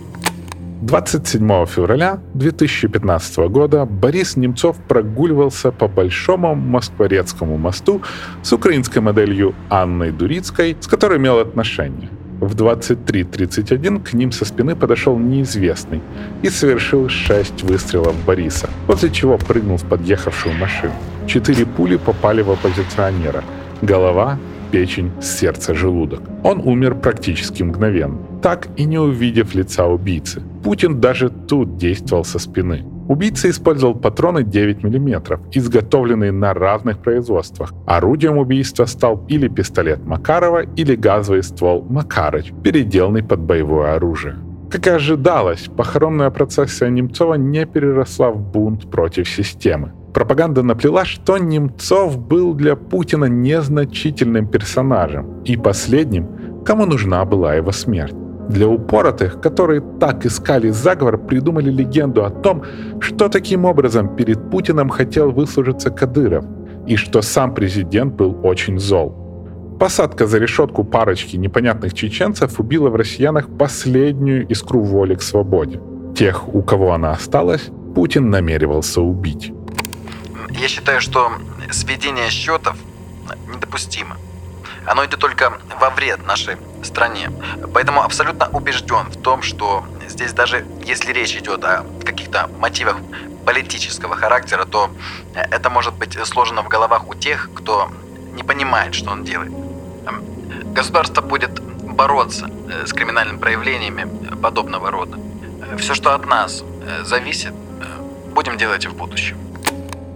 27 0.81 1.65
февраля 1.67 2.19
2015 2.33 3.37
года 3.49 3.85
Борис 3.85 4.35
Немцов 4.35 4.77
прогуливался 4.87 5.71
по 5.71 5.87
Большому 5.87 6.55
Москворецкому 6.55 7.57
мосту 7.57 8.01
с 8.41 8.51
украинской 8.51 8.99
моделью 8.99 9.53
Анной 9.69 10.11
Дурицкой, 10.11 10.75
с 10.79 10.87
которой 10.87 11.19
имел 11.19 11.37
отношение. 11.37 12.09
В 12.39 12.55
23.31 12.55 14.03
к 14.03 14.13
ним 14.13 14.31
со 14.31 14.43
спины 14.43 14.75
подошел 14.75 15.19
неизвестный 15.19 16.01
и 16.41 16.49
совершил 16.49 17.09
шесть 17.09 17.61
выстрелов 17.61 18.15
Бориса, 18.25 18.67
после 18.87 19.11
чего 19.11 19.37
прыгнул 19.37 19.77
в 19.77 19.85
подъехавшую 19.85 20.55
машину. 20.55 20.95
Четыре 21.27 21.65
пули 21.65 21.97
попали 21.97 22.41
в 22.41 22.51
оппозиционера. 22.51 23.43
Голова, 23.81 24.37
печень, 24.71 25.11
сердце, 25.21 25.73
желудок. 25.73 26.21
Он 26.43 26.61
умер 26.65 26.95
практически 26.95 27.63
мгновенно, 27.63 28.17
так 28.41 28.67
и 28.77 28.85
не 28.85 28.99
увидев 28.99 29.55
лица 29.55 29.85
убийцы. 29.85 30.41
Путин 30.63 31.01
даже 31.01 31.29
тут 31.29 31.77
действовал 31.77 32.23
со 32.23 32.39
спины. 32.39 32.83
Убийца 33.07 33.49
использовал 33.49 33.95
патроны 33.95 34.43
9 34.43 34.83
мм, 34.83 35.39
изготовленные 35.51 36.31
на 36.31 36.53
разных 36.53 36.99
производствах. 36.99 37.73
Орудием 37.85 38.37
убийства 38.37 38.85
стал 38.85 39.25
или 39.27 39.49
пистолет 39.49 40.05
Макарова, 40.05 40.63
или 40.77 40.95
газовый 40.95 41.43
ствол 41.43 41.85
Макарыч, 41.89 42.53
переделанный 42.63 43.23
под 43.23 43.39
боевое 43.41 43.95
оружие. 43.95 44.35
Как 44.69 44.87
и 44.87 44.91
ожидалось, 44.91 45.67
похоронная 45.75 46.29
процессия 46.29 46.89
Немцова 46.89 47.33
не 47.33 47.65
переросла 47.65 48.31
в 48.31 48.39
бунт 48.39 48.89
против 48.89 49.27
системы. 49.27 49.91
Пропаганда 50.13 50.61
наплела, 50.63 51.05
что 51.05 51.37
Немцов 51.37 52.17
был 52.17 52.53
для 52.53 52.75
Путина 52.75 53.25
незначительным 53.25 54.47
персонажем 54.47 55.41
и 55.45 55.55
последним, 55.55 56.27
кому 56.65 56.85
нужна 56.85 57.23
была 57.25 57.55
его 57.55 57.71
смерть. 57.71 58.15
Для 58.49 58.67
упоротых, 58.67 59.39
которые 59.39 59.81
так 59.99 60.25
искали 60.25 60.69
заговор, 60.71 61.17
придумали 61.17 61.69
легенду 61.71 62.25
о 62.25 62.29
том, 62.29 62.63
что 62.99 63.29
таким 63.29 63.63
образом 63.65 64.15
перед 64.15 64.49
Путиным 64.49 64.89
хотел 64.89 65.31
выслужиться 65.31 65.89
Кадыров, 65.89 66.43
и 66.87 66.97
что 66.97 67.21
сам 67.21 67.53
президент 67.53 68.15
был 68.15 68.37
очень 68.43 68.79
зол. 68.79 69.15
Посадка 69.79 70.27
за 70.27 70.37
решетку 70.39 70.83
парочки 70.83 71.37
непонятных 71.37 71.93
чеченцев 71.93 72.59
убила 72.59 72.89
в 72.89 72.95
россиянах 72.95 73.47
последнюю 73.57 74.45
искру 74.47 74.81
воли 74.81 75.15
к 75.15 75.21
свободе. 75.21 75.79
Тех, 76.15 76.53
у 76.53 76.61
кого 76.61 76.93
она 76.93 77.11
осталась, 77.11 77.69
Путин 77.95 78.29
намеревался 78.29 79.01
убить. 79.01 79.53
Я 80.53 80.67
считаю, 80.67 81.01
что 81.01 81.31
сведение 81.71 82.29
счетов 82.29 82.75
недопустимо. 83.47 84.17
Оно 84.85 85.05
идет 85.05 85.19
только 85.19 85.59
во 85.79 85.89
вред 85.89 86.25
нашей 86.25 86.57
стране. 86.83 87.31
Поэтому 87.73 88.01
абсолютно 88.01 88.49
убежден 88.49 89.09
в 89.11 89.21
том, 89.21 89.41
что 89.41 89.85
здесь 90.07 90.33
даже 90.33 90.65
если 90.83 91.13
речь 91.13 91.35
идет 91.35 91.63
о 91.63 91.85
каких-то 92.03 92.47
мотивах 92.59 92.97
политического 93.45 94.15
характера, 94.15 94.65
то 94.65 94.91
это 95.33 95.69
может 95.69 95.93
быть 95.93 96.17
сложено 96.25 96.63
в 96.63 96.67
головах 96.67 97.07
у 97.07 97.15
тех, 97.15 97.49
кто 97.55 97.91
не 98.33 98.43
понимает, 98.43 98.95
что 98.95 99.11
он 99.11 99.23
делает. 99.23 99.51
Государство 100.73 101.21
будет 101.21 101.59
бороться 101.61 102.49
э, 102.69 102.85
с 102.85 102.93
криминальными 102.93 103.37
проявлениями 103.37 104.07
подобного 104.41 104.89
рода. 104.89 105.17
Все, 105.77 105.93
что 105.93 106.15
от 106.15 106.25
нас 106.25 106.63
э, 106.63 107.03
зависит, 107.03 107.53
э, 107.53 108.31
будем 108.33 108.57
делать 108.57 108.85
и 108.85 108.87
в 108.87 108.95
будущем. 108.95 109.37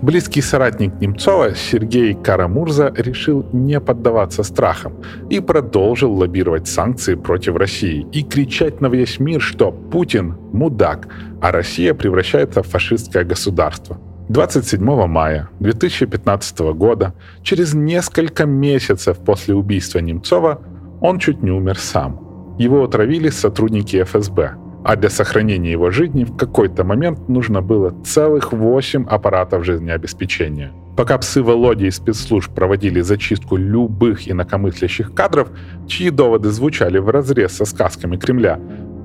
Близкий 0.02 0.42
соратник 0.42 1.00
Немцова 1.00 1.56
Сергей 1.56 2.14
Карамурза 2.14 2.94
решил 2.96 3.46
не 3.54 3.80
поддаваться 3.80 4.44
страхам 4.44 4.94
и 5.30 5.40
продолжил 5.40 6.14
лоббировать 6.14 6.68
санкции 6.68 7.16
против 7.16 7.56
России 7.56 8.06
и 8.12 8.24
кричать 8.24 8.82
на 8.82 8.88
весь 8.88 9.20
мир, 9.20 9.42
что 9.42 9.72
Путин– 9.72 10.36
мудак, 10.54 11.08
а 11.42 11.52
Россия 11.52 11.94
превращается 11.94 12.62
в 12.62 12.68
фашистское 12.68 13.24
государство. 13.24 13.98
27 14.30 15.08
мая 15.08 15.50
2015 15.60 16.60
года, 16.74 17.14
через 17.42 17.74
несколько 17.74 18.46
месяцев 18.46 19.18
после 19.20 19.56
убийства 19.56 20.00
Немцова, 20.00 20.62
он 21.00 21.20
чуть 21.20 21.42
не 21.42 21.52
умер 21.52 21.80
сам. 21.80 22.56
Его 22.60 22.84
отравили 22.84 23.30
сотрудники 23.30 24.04
ФСБ– 24.04 24.56
а 24.86 24.96
для 24.96 25.10
сохранения 25.10 25.72
его 25.72 25.90
жизни 25.90 26.26
в 26.26 26.38
какой-то 26.38 26.84
момент 26.84 27.28
нужно 27.28 27.62
было 27.62 27.96
целых 28.04 28.54
8 28.54 29.08
аппаратов 29.08 29.66
жизнеобеспечения. 29.66 30.72
Пока 30.96 31.18
псы 31.18 31.42
Володи 31.42 31.88
и 31.88 31.92
спецслужб 31.92 32.54
проводили 32.54 33.02
зачистку 33.02 33.58
любых 33.58 34.30
инакомыслящих 34.30 35.16
кадров, 35.16 35.48
чьи 35.88 36.12
доводы 36.12 36.52
звучали 36.52 37.00
в 37.00 37.10
разрез 37.10 37.54
со 37.54 37.66
сказками 37.66 38.16
Кремля, 38.18 38.60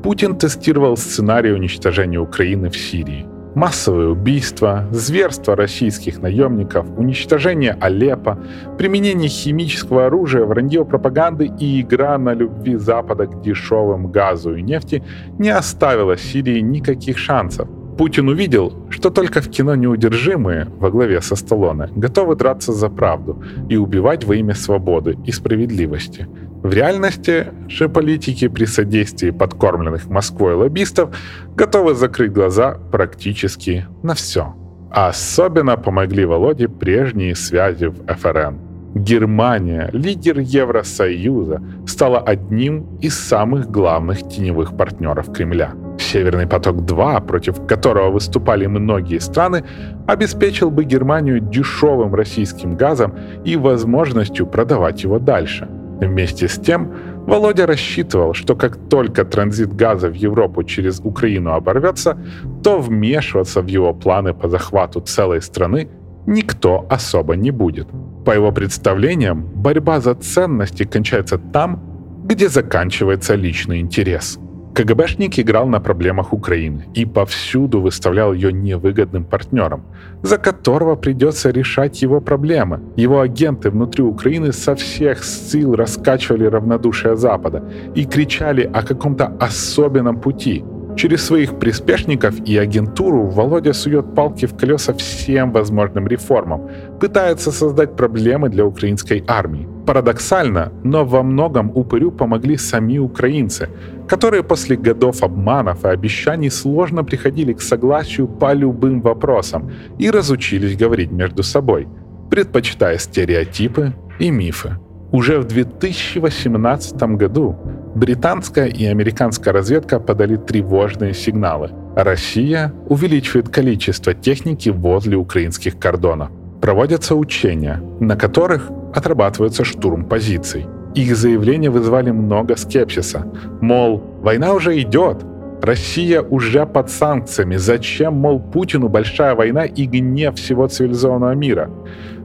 Путин 0.04 0.36
тестировал 0.36 0.98
сценарий 0.98 1.52
уничтожения 1.52 2.18
Украины 2.18 2.68
в 2.68 2.76
Сирии. 2.76 3.26
Массовые 3.54 4.10
убийства, 4.10 4.86
зверство 4.92 5.56
российских 5.56 6.20
наемников, 6.22 6.86
уничтожение 6.96 7.76
Алеппо, 7.80 8.38
применение 8.78 9.28
химического 9.28 10.06
оружия, 10.06 10.44
вранье 10.44 10.84
пропаганды 10.84 11.50
и 11.58 11.80
игра 11.80 12.16
на 12.16 12.32
любви 12.32 12.76
Запада 12.76 13.26
к 13.26 13.42
дешевым 13.42 14.12
газу 14.12 14.54
и 14.54 14.62
нефти 14.62 15.02
не 15.38 15.50
оставила 15.50 16.16
Сирии 16.16 16.60
никаких 16.60 17.18
шансов. 17.18 17.68
Путин 17.98 18.28
увидел, 18.28 18.72
что 18.88 19.10
только 19.10 19.40
в 19.40 19.50
кино 19.50 19.74
неудержимые 19.74 20.68
во 20.78 20.90
главе 20.90 21.20
со 21.20 21.34
Сталлоне 21.34 21.88
готовы 21.96 22.36
драться 22.36 22.72
за 22.72 22.88
правду 22.88 23.42
и 23.68 23.76
убивать 23.76 24.24
во 24.24 24.36
имя 24.36 24.54
свободы 24.54 25.18
и 25.26 25.32
справедливости. 25.32 26.26
В 26.62 26.74
реальности 26.74 27.46
же 27.68 27.88
политики 27.88 28.46
при 28.48 28.66
содействии 28.66 29.30
подкормленных 29.30 30.08
Москвой 30.08 30.54
лоббистов 30.54 31.16
готовы 31.56 31.94
закрыть 31.94 32.32
глаза 32.32 32.76
практически 32.92 33.86
на 34.02 34.14
все. 34.14 34.54
Особенно 34.90 35.78
помогли 35.78 36.26
Володе 36.26 36.68
прежние 36.68 37.34
связи 37.34 37.86
в 37.86 38.06
ФРН. 38.06 38.58
Германия, 38.94 39.88
лидер 39.94 40.40
Евросоюза, 40.40 41.62
стала 41.86 42.18
одним 42.18 42.98
из 43.00 43.18
самых 43.18 43.70
главных 43.70 44.28
теневых 44.28 44.76
партнеров 44.76 45.32
Кремля. 45.32 45.72
Северный 45.98 46.46
поток-2, 46.46 47.26
против 47.26 47.66
которого 47.66 48.10
выступали 48.10 48.66
многие 48.66 49.20
страны, 49.20 49.64
обеспечил 50.06 50.70
бы 50.70 50.84
Германию 50.84 51.40
дешевым 51.40 52.14
российским 52.14 52.76
газом 52.76 53.14
и 53.46 53.56
возможностью 53.56 54.46
продавать 54.46 55.04
его 55.04 55.18
дальше– 55.18 55.66
Вместе 56.00 56.48
с 56.48 56.58
тем, 56.58 56.92
Володя 57.26 57.66
рассчитывал, 57.66 58.34
что 58.34 58.56
как 58.56 58.88
только 58.88 59.24
транзит 59.24 59.74
газа 59.74 60.08
в 60.08 60.14
Европу 60.14 60.62
через 60.64 61.00
Украину 61.00 61.52
оборвется, 61.52 62.16
то 62.64 62.78
вмешиваться 62.78 63.60
в 63.60 63.66
его 63.66 63.92
планы 63.94 64.32
по 64.32 64.48
захвату 64.48 65.00
целой 65.00 65.40
страны 65.42 65.88
никто 66.26 66.86
особо 66.90 67.36
не 67.36 67.50
будет. 67.50 67.88
По 68.24 68.32
его 68.32 68.52
представлениям, 68.52 69.42
борьба 69.54 70.00
за 70.00 70.14
ценности 70.14 70.84
кончается 70.84 71.38
там, 71.38 71.80
где 72.24 72.48
заканчивается 72.48 73.34
личный 73.34 73.80
интерес– 73.80 74.38
КГБшник 74.74 75.38
играл 75.40 75.66
на 75.66 75.80
проблемах 75.80 76.32
Украины 76.32 76.84
и 76.94 77.04
повсюду 77.04 77.80
выставлял 77.80 78.32
ее 78.32 78.52
невыгодным 78.52 79.24
партнером, 79.24 79.82
за 80.22 80.38
которого 80.38 80.96
придется 80.96 81.50
решать 81.50 82.02
его 82.02 82.20
проблемы. 82.20 82.80
Его 82.96 83.20
агенты 83.20 83.70
внутри 83.70 84.04
Украины 84.04 84.52
со 84.52 84.74
всех 84.74 85.24
сил 85.24 85.74
раскачивали 85.74 86.44
равнодушие 86.44 87.16
Запада 87.16 87.62
и 87.96 88.04
кричали 88.04 88.70
о 88.72 88.82
каком-то 88.82 89.26
особенном 89.40 90.20
пути. 90.20 90.64
Через 90.96 91.24
своих 91.24 91.58
приспешников 91.58 92.34
и 92.48 92.58
агентуру 92.58 93.26
Володя 93.26 93.72
сует 93.72 94.14
палки 94.14 94.46
в 94.46 94.56
колеса 94.56 94.92
всем 94.92 95.52
возможным 95.52 96.06
реформам, 96.06 96.68
пытается 97.00 97.52
создать 97.52 97.96
проблемы 97.96 98.48
для 98.50 98.64
украинской 98.64 99.24
армии. 99.26 99.68
Парадоксально, 99.86 100.72
но 100.84 101.04
во 101.04 101.22
многом 101.22 101.70
упырю 101.74 102.10
помогли 102.10 102.56
сами 102.56 102.98
украинцы, 102.98 103.68
которые 104.10 104.42
после 104.42 104.76
годов 104.76 105.22
обманов 105.22 105.84
и 105.84 105.88
обещаний 105.88 106.50
сложно 106.50 107.04
приходили 107.04 107.52
к 107.52 107.62
согласию 107.62 108.26
по 108.26 108.52
любым 108.52 109.02
вопросам 109.02 109.70
и 110.00 110.10
разучились 110.10 110.76
говорить 110.76 111.12
между 111.12 111.44
собой, 111.44 111.86
предпочитая 112.28 112.98
стереотипы 112.98 113.94
и 114.18 114.30
мифы. 114.32 114.78
Уже 115.12 115.38
в 115.38 115.44
2018 115.46 117.00
году 117.16 117.56
британская 117.94 118.66
и 118.66 118.84
американская 118.84 119.54
разведка 119.54 120.00
подали 120.00 120.36
тревожные 120.36 121.14
сигналы. 121.14 121.70
Россия 121.94 122.72
увеличивает 122.88 123.48
количество 123.48 124.12
техники 124.12 124.70
возле 124.70 125.16
украинских 125.16 125.78
кордонов. 125.78 126.30
Проводятся 126.60 127.14
учения, 127.14 127.80
на 128.00 128.16
которых 128.16 128.72
отрабатывается 128.92 129.64
штурм 129.64 130.04
позиций– 130.04 130.66
их 130.94 131.16
заявления 131.16 131.70
вызвали 131.70 132.10
много 132.10 132.56
скепсиса. 132.56 133.26
Мол, 133.60 134.02
война 134.22 134.52
уже 134.54 134.80
идет, 134.80 135.24
Россия 135.62 136.22
уже 136.22 136.66
под 136.66 136.90
санкциями. 136.90 137.56
Зачем, 137.56 138.14
мол, 138.14 138.40
Путину 138.40 138.88
большая 138.88 139.34
война 139.34 139.64
и 139.64 139.86
гнев 139.86 140.36
всего 140.36 140.66
цивилизованного 140.68 141.34
мира? 141.34 141.70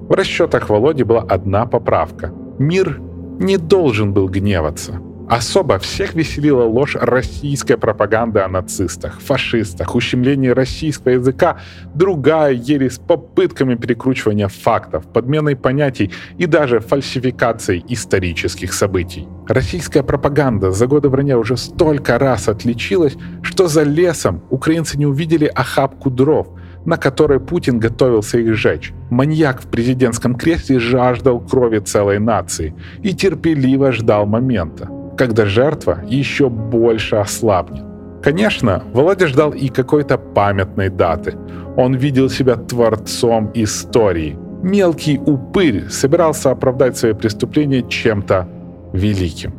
В 0.07 0.11
расчетах 0.13 0.69
Володи 0.69 1.03
была 1.03 1.21
одна 1.21 1.65
поправка. 1.65 2.31
Мир 2.59 2.99
не 3.39 3.57
должен 3.57 4.13
был 4.13 4.29
гневаться. 4.29 5.01
Особо 5.27 5.79
всех 5.79 6.13
веселила 6.13 6.65
ложь 6.65 6.95
российской 6.95 7.77
пропаганды 7.77 8.41
о 8.41 8.47
нацистах, 8.47 9.19
фашистах, 9.19 9.95
ущемлении 9.95 10.49
российского 10.49 11.13
языка, 11.13 11.57
другая 11.95 12.53
ересь 12.53 12.93
с 12.93 12.99
попытками 12.99 13.73
перекручивания 13.73 14.47
фактов, 14.47 15.07
подменой 15.11 15.55
понятий 15.55 16.11
и 16.37 16.45
даже 16.45 16.79
фальсификацией 16.79 17.83
исторических 17.89 18.71
событий. 18.71 19.27
Российская 19.47 20.03
пропаганда 20.03 20.71
за 20.71 20.85
годы 20.85 21.09
вранья 21.09 21.39
уже 21.39 21.57
столько 21.57 22.19
раз 22.19 22.47
отличилась, 22.47 23.15
что 23.41 23.67
за 23.67 23.81
лесом 23.81 24.43
украинцы 24.51 24.95
не 24.95 25.07
увидели 25.07 25.45
охапку 25.45 26.11
дров, 26.11 26.49
на 26.85 26.97
которой 26.97 27.39
Путин 27.39 27.79
готовился 27.79 28.37
их 28.37 28.55
сжечь. 28.55 28.93
Маньяк 29.09 29.63
в 29.63 29.67
президентском 29.71 30.35
кресле 30.35 30.79
жаждал 30.79 31.39
крови 31.39 31.79
целой 31.79 32.19
нации 32.19 32.75
и 33.01 33.11
терпеливо 33.15 33.91
ждал 33.91 34.27
момента 34.27 34.87
когда 35.17 35.45
жертва 35.45 36.03
еще 36.07 36.49
больше 36.49 37.15
ослабнет. 37.15 37.83
Конечно, 38.23 38.83
Володя 38.93 39.27
ждал 39.27 39.51
и 39.51 39.69
какой-то 39.69 40.17
памятной 40.17 40.89
даты. 40.89 41.37
Он 41.77 41.93
видел 41.93 42.29
себя 42.29 42.55
творцом 42.55 43.51
истории. 43.53 44.37
Мелкий 44.63 45.19
упырь 45.19 45.89
собирался 45.89 46.51
оправдать 46.51 46.97
свои 46.97 47.13
преступления 47.13 47.87
чем-то 47.87 48.47
великим. 48.93 49.53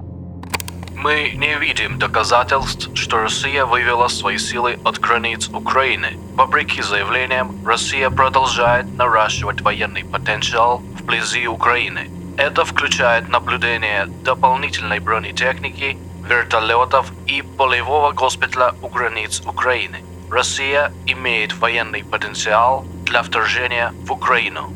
Мы 0.97 1.31
не 1.37 1.57
видим 1.61 2.01
доказательств, 2.01 2.91
что 2.95 3.19
Россия 3.19 3.65
вывела 3.65 4.09
свои 4.09 4.39
силы 4.39 4.79
от 4.83 4.99
границ 4.99 5.49
Украины. 5.49 6.19
Вопреки 6.35 6.83
заявлениям, 6.83 7.55
Россия 7.65 8.11
продолжает 8.11 8.87
наращивать 8.99 9.61
военный 9.61 10.05
потенциал 10.05 10.83
вблизи 10.99 11.47
Украины– 11.47 12.11
это 12.37 12.65
включает 12.65 13.29
наблюдение 13.29 14.07
дополнительной 14.25 15.01
бронетехники, 15.01 15.97
вертолетов 16.29 17.13
и 17.27 17.43
полевого 17.43 18.13
госпиталя 18.13 18.75
у 18.83 18.89
границ 18.89 19.43
Украины. 19.47 19.99
Россия 20.31 20.93
имеет 21.07 21.57
военный 21.57 22.05
потенциал 22.05 22.85
для 23.05 23.23
вторжения 23.23 23.93
в 24.05 24.13
Украину. 24.13 24.73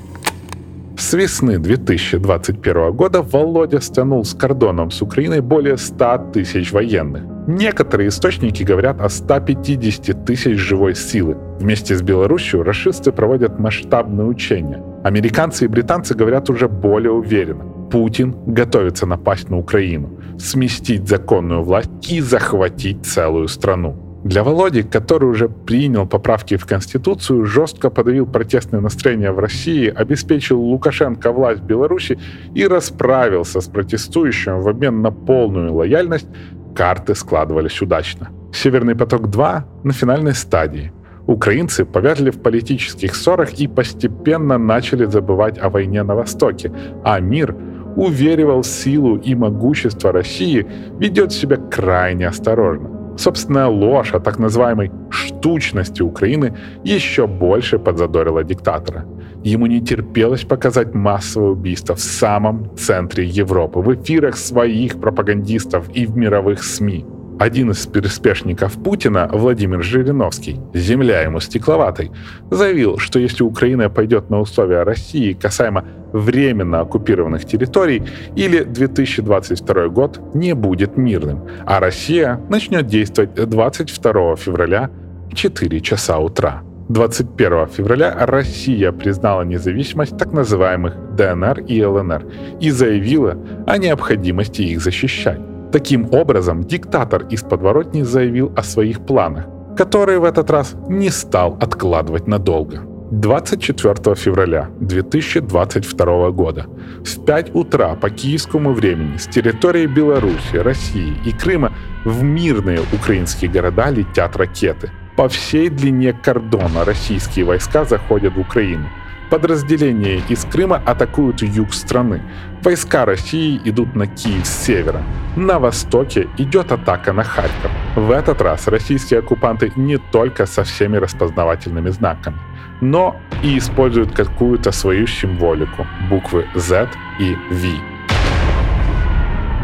С 0.97 1.15
весны 1.15 1.59
2021 1.59 2.93
года 2.93 3.23
Володя 3.23 3.81
стянул 3.81 4.25
с 4.25 4.35
кордоном 4.35 4.91
с 4.91 5.01
Украиной 5.03 5.41
более 5.41 5.77
100 5.77 6.31
тысяч 6.35 6.73
военных. 6.73 7.25
Некоторые 7.49 8.11
источники 8.11 8.63
говорят 8.63 9.01
о 9.01 9.09
150 9.09 10.25
тысяч 10.25 10.59
живой 10.59 10.95
силы. 10.95 11.37
Вместе 11.59 11.97
с 11.97 12.03
Беларусью 12.03 12.63
расисты 12.63 13.13
проводят 13.13 13.59
масштабные 13.59 14.27
учения. 14.27 14.83
Американцы 15.05 15.65
и 15.65 15.69
британцы 15.69 16.15
говорят 16.15 16.51
уже 16.51 16.69
более 16.69 17.13
уверенно. 17.13 17.65
Путин 17.91 18.37
готовится 18.47 19.07
напасть 19.07 19.49
на 19.49 19.59
Украину, 19.59 20.11
сместить 20.39 21.09
законную 21.09 21.63
власть 21.63 21.91
и 22.09 22.21
захватить 22.21 23.07
целую 23.07 23.49
страну. 23.49 23.97
Для 24.25 24.45
Володи, 24.45 24.83
который 24.83 25.31
уже 25.31 25.49
принял 25.49 26.07
поправки 26.07 26.57
в 26.57 26.67
Конституцию, 26.67 27.47
жестко 27.47 27.89
подавил 27.89 28.27
протестные 28.27 28.81
настроения 28.81 29.33
в 29.33 29.39
России, 29.39 29.89
обеспечил 29.89 30.61
Лукашенко 30.61 31.33
власть 31.33 31.63
в 31.63 31.65
Беларуси 31.67 32.19
и 32.55 32.67
расправился 32.67 33.63
с 33.63 33.69
протестующим 33.69 34.61
в 34.61 34.69
обмен 34.69 35.01
на 35.01 35.11
полную 35.11 35.73
лояльность, 35.73 36.29
карты 36.77 37.15
складывались 37.15 37.81
удачно. 37.81 38.29
«Северный 38.53 38.95
поток-2» 38.95 39.63
на 39.85 39.93
финальной 39.93 40.35
стадии. 40.35 40.93
Украинцы 41.31 41.85
повязли 41.85 42.31
в 42.31 42.43
политических 42.43 43.15
ссорах 43.15 43.61
и 43.61 43.69
постепенно 43.69 44.59
начали 44.59 45.05
забывать 45.05 45.59
о 45.59 45.69
войне 45.69 46.03
на 46.03 46.17
Востоке, 46.17 46.73
а 47.05 47.21
мир 47.21 47.55
уверивал 47.95 48.65
силу 48.65 49.17
и 49.17 49.37
могущество 49.37 50.11
России, 50.11 50.67
ведет 50.99 51.33
себя 51.33 51.57
крайне 51.57 52.27
осторожно. 52.27 53.17
Собственная 53.17 53.69
ложь 53.69 54.13
о 54.13 54.19
так 54.19 54.41
называемой 54.41 54.91
«штучности 55.11 56.03
Украины» 56.03 56.57
еще 56.83 57.29
больше 57.29 57.79
подзадорила 57.79 58.43
диктатора. 58.43 59.05
Ему 59.45 59.67
не 59.67 59.81
терпелось 59.81 60.43
показать 60.43 60.95
массовое 60.95 61.51
убийство 61.51 61.95
в 61.95 62.01
самом 62.01 62.77
центре 62.77 63.25
Европы, 63.25 63.79
в 63.79 63.95
эфирах 63.95 64.37
своих 64.37 65.01
пропагандистов 65.01 65.89
и 65.95 66.07
в 66.07 66.17
мировых 66.17 66.65
СМИ. 66.65 67.05
Один 67.41 67.71
из 67.71 67.87
приспешников 67.87 68.75
Путина, 68.75 69.27
Владимир 69.33 69.83
Жириновский, 69.83 70.61
земля 70.75 71.23
ему 71.23 71.41
стекловатой, 71.41 72.11
заявил, 72.51 72.99
что 72.99 73.19
если 73.19 73.43
Украина 73.43 73.89
пойдет 73.89 74.29
на 74.29 74.41
условия 74.41 74.83
России 74.83 75.33
касаемо 75.33 75.87
временно 76.13 76.81
оккупированных 76.81 77.47
территорий, 77.47 78.03
или 78.37 78.63
2022 78.63 79.89
год 79.89 80.21
не 80.35 80.55
будет 80.55 80.99
мирным, 80.99 81.49
а 81.65 81.81
Россия 81.81 82.39
начнет 82.51 82.87
действовать 82.87 83.33
22 83.33 84.37
февраля 84.37 84.91
в 85.31 85.35
4 85.35 85.81
часа 85.81 86.19
утра. 86.19 86.63
21 86.91 87.69
февраля 87.69 88.15
Россия 88.27 88.93
признала 88.93 89.45
независимость 89.45 90.19
так 90.19 90.35
называемых 90.35 91.17
ДНР 91.17 91.61
и 91.61 91.83
ЛНР 91.83 92.27
и 92.61 92.71
заявила 92.71 93.39
о 93.67 93.79
необходимости 93.79 94.61
их 94.61 94.83
защищать. 94.83 95.41
Таким 95.73 96.13
образом, 96.13 96.65
диктатор 96.65 97.27
из 97.31 97.43
подворотни 97.43 98.03
заявил 98.03 98.53
о 98.57 98.63
своих 98.65 99.07
планах, 99.07 99.47
которые 99.77 100.19
в 100.19 100.25
этот 100.25 100.51
раз 100.51 100.75
не 100.89 101.11
стал 101.11 101.57
откладывать 101.61 102.27
надолго. 102.27 102.83
24 103.13 104.15
февраля 104.15 104.71
2022 104.81 106.31
года 106.31 106.67
в 107.05 107.25
5 107.25 107.55
утра 107.55 107.95
по 107.95 108.09
киевскому 108.11 108.73
времени 108.73 109.17
с 109.17 109.27
территории 109.27 109.87
Беларуси, 109.87 110.57
России 110.57 111.15
и 111.25 111.33
Крыма 111.33 111.73
в 112.05 112.23
мирные 112.23 112.81
украинские 112.93 113.51
города 113.51 113.91
летят 113.91 114.37
ракеты. 114.37 114.91
По 115.17 115.29
всей 115.29 115.69
длине 115.69 116.13
кордона 116.13 116.85
российские 116.85 117.45
войска 117.45 117.85
заходят 117.85 118.35
в 118.35 118.41
Украину. 118.41 118.89
Подразделения 119.31 120.21
из 120.29 120.45
Крыма 120.45 120.83
атакуют 120.85 121.43
юг 121.43 121.73
страны. 121.73 122.21
Войска 122.63 123.05
России 123.05 123.61
идут 123.65 123.95
на 123.95 124.09
Киев 124.09 124.45
с 124.45 124.65
севера. 124.65 125.03
На 125.37 125.61
востоке 125.61 126.27
идет 126.37 126.73
атака 126.73 127.13
на 127.13 127.23
Харьков. 127.23 127.71
В 127.95 128.11
этот 128.11 128.43
раз 128.43 128.67
российские 128.67 129.21
оккупанты 129.21 129.73
не 129.77 129.99
только 129.99 130.47
со 130.47 130.65
всеми 130.65 130.97
распознавательными 130.97 131.91
знаками, 131.91 132.39
но 132.81 133.17
и 133.45 133.57
используют 133.57 134.13
какую-то 134.13 134.73
свою 134.73 135.07
символику– 135.07 135.87
буквы 136.11 136.47
Z 136.57 136.89
и 137.21 137.37
V. 137.51 137.69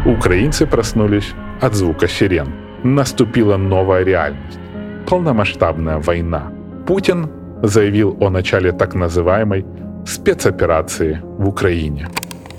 Украинцы 0.09 0.67
проснулись 0.67 1.35
от 1.61 1.75
звука 1.75 2.07
сирен. 2.07 2.53
Наступила 2.85 3.57
новая 3.57 4.05
реальность– 4.05 4.61
полномасштабная 5.09 5.99
война. 5.99 6.53
Путин 6.87 7.29
заявил 7.69 8.17
о 8.21 8.31
начале 8.31 8.73
так 8.73 8.95
называемой 8.95 9.65
спецоперации 10.07 11.21
в 11.23 11.49
Украине. 11.49 12.09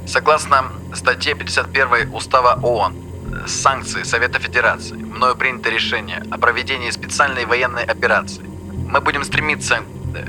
Согласно 0.06 0.66
статье 0.94 1.36
51 1.36 2.14
Устава 2.14 2.60
ООН, 2.64 2.94
санкции 3.48 4.04
Совета 4.04 4.40
Федерации, 4.40 4.96
мною 4.96 5.36
принято 5.36 5.70
решение 5.70 6.24
о 6.32 6.38
проведении 6.38 6.92
специальной 6.92 7.46
военной 7.46 7.84
операции. 7.84 8.44
Мы 8.92 9.02
будем 9.02 9.24
стремиться 9.24 9.80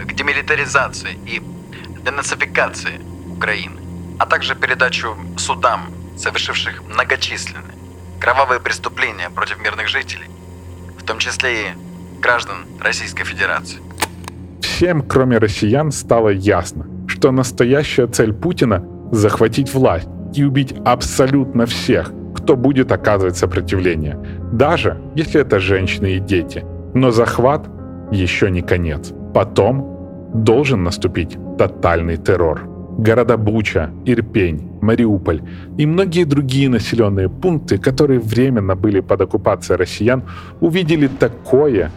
к 0.07 0.13
демилитаризации 0.13 1.19
и 1.27 1.43
денацификации 2.05 3.01
Украины, 3.37 3.81
а 4.19 4.27
также 4.27 4.55
передачу 4.55 5.17
судам, 5.37 5.91
совершивших 6.17 6.83
многочисленные 6.89 7.75
кровавые 8.21 8.61
преступления 8.61 9.31
против 9.31 9.59
мирных 9.61 9.89
жителей, 9.89 10.29
в 10.99 11.05
том 11.05 11.19
числе 11.19 11.51
и 11.53 11.67
граждан 12.21 12.67
Российской 12.81 13.25
Федерации. 13.25 13.79
Всем, 14.61 15.03
кроме 15.03 15.39
россиян, 15.39 15.91
стало 15.93 16.29
ясно, 16.29 16.87
что 17.07 17.33
настоящая 17.33 18.07
цель 18.07 18.33
Путина– 18.33 18.85
захватить 19.13 19.73
власть 19.75 20.09
и 20.35 20.45
убить 20.45 20.75
абсолютно 20.85 21.67
всех, 21.67 22.13
кто 22.35 22.57
будет 22.57 22.93
оказывать 22.93 23.37
сопротивление, 23.37 24.19
даже 24.53 24.99
если 25.15 25.41
это 25.41 25.59
женщины 25.59 26.17
и 26.17 26.21
дети. 26.21 26.65
Но 26.95 27.11
захват 27.11 27.69
еще 28.11 28.51
не 28.51 28.63
конец. 28.63 29.13
Потом 29.35 30.31
должен 30.35 30.83
наступить 30.85 31.39
тотальный 31.59 32.17
террор. 32.17 32.63
Города 32.99 33.37
Буча, 33.37 33.91
Ирпень, 34.07 34.69
Мариуполь 34.81 35.41
и 35.79 35.87
многие 35.87 36.25
другие 36.25 36.69
населенные 36.69 37.29
пункты, 37.29 37.79
которые 37.79 38.19
временно 38.19 38.75
были 38.75 39.01
под 39.01 39.21
оккупацией 39.21 39.79
россиян, 39.79 40.23
увидели 40.61 41.07
такое, 41.07 41.91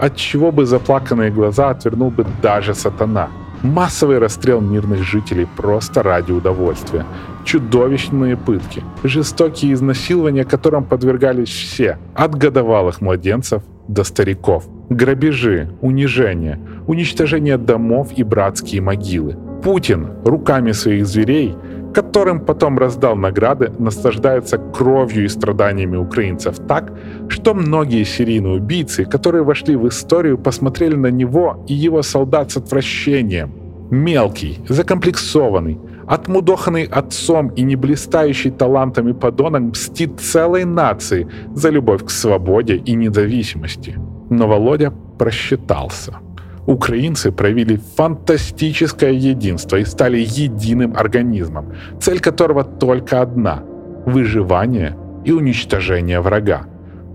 от 0.00 0.16
чего 0.16 0.52
бы 0.52 0.66
заплаканные 0.66 1.30
глаза 1.30 1.70
отвернул 1.70 2.10
бы 2.10 2.26
даже 2.42 2.74
сатана. 2.74 3.28
Массовый 3.62 4.18
расстрел 4.18 4.60
мирных 4.60 5.02
жителей 5.02 5.46
просто 5.56 6.02
ради 6.02 6.30
удовольствия. 6.30 7.04
Чудовищные 7.44 8.36
пытки. 8.36 8.84
Жестокие 9.02 9.72
изнасилования, 9.72 10.44
которым 10.44 10.84
подвергались 10.84 11.48
все. 11.48 11.98
От 12.14 12.36
годовалых 12.36 13.00
младенцев 13.00 13.62
до 13.88 14.04
стариков. 14.04 14.68
Грабежи, 14.90 15.70
унижение, 15.80 16.60
уничтожение 16.86 17.58
домов 17.58 18.12
и 18.16 18.22
братские 18.22 18.80
могилы. 18.80 19.36
Путин 19.62 20.08
руками 20.24 20.70
своих 20.70 21.06
зверей 21.06 21.56
которым 21.94 22.40
потом 22.40 22.78
раздал 22.78 23.16
награды, 23.16 23.72
наслаждается 23.78 24.58
кровью 24.58 25.24
и 25.24 25.28
страданиями 25.28 25.96
украинцев 25.96 26.58
так, 26.68 26.92
что 27.28 27.54
многие 27.54 28.04
серийные 28.04 28.54
убийцы, 28.54 29.04
которые 29.04 29.42
вошли 29.42 29.76
в 29.76 29.88
историю, 29.88 30.38
посмотрели 30.38 30.96
на 30.96 31.10
него 31.10 31.64
и 31.68 31.74
его 31.74 32.02
солдат 32.02 32.50
с 32.50 32.56
отвращением. 32.56 33.52
Мелкий, 33.90 34.58
закомплексованный, 34.68 35.78
отмудоханный 36.06 36.84
отцом 36.84 37.48
и 37.48 37.62
не 37.62 37.76
блистающий 37.76 38.50
талантами 38.50 39.12
подонок 39.12 39.62
мстит 39.62 40.20
целой 40.20 40.64
нации 40.64 41.26
за 41.54 41.70
любовь 41.70 42.04
к 42.04 42.10
свободе 42.10 42.76
и 42.76 42.94
независимости. 42.94 43.98
Но 44.30 44.46
Володя 44.46 44.92
просчитался– 45.18 46.18
Украинцы 46.68 47.32
проявили 47.32 47.80
фантастическое 47.96 49.12
единство 49.12 49.78
и 49.78 49.86
стали 49.86 50.18
единым 50.18 50.94
организмом, 50.94 51.72
цель 51.98 52.20
которого 52.20 52.62
только 52.62 53.22
одна– 53.22 53.62
выживание 54.06 54.94
и 55.24 55.32
уничтожение 55.32 56.20
врага. 56.20 56.66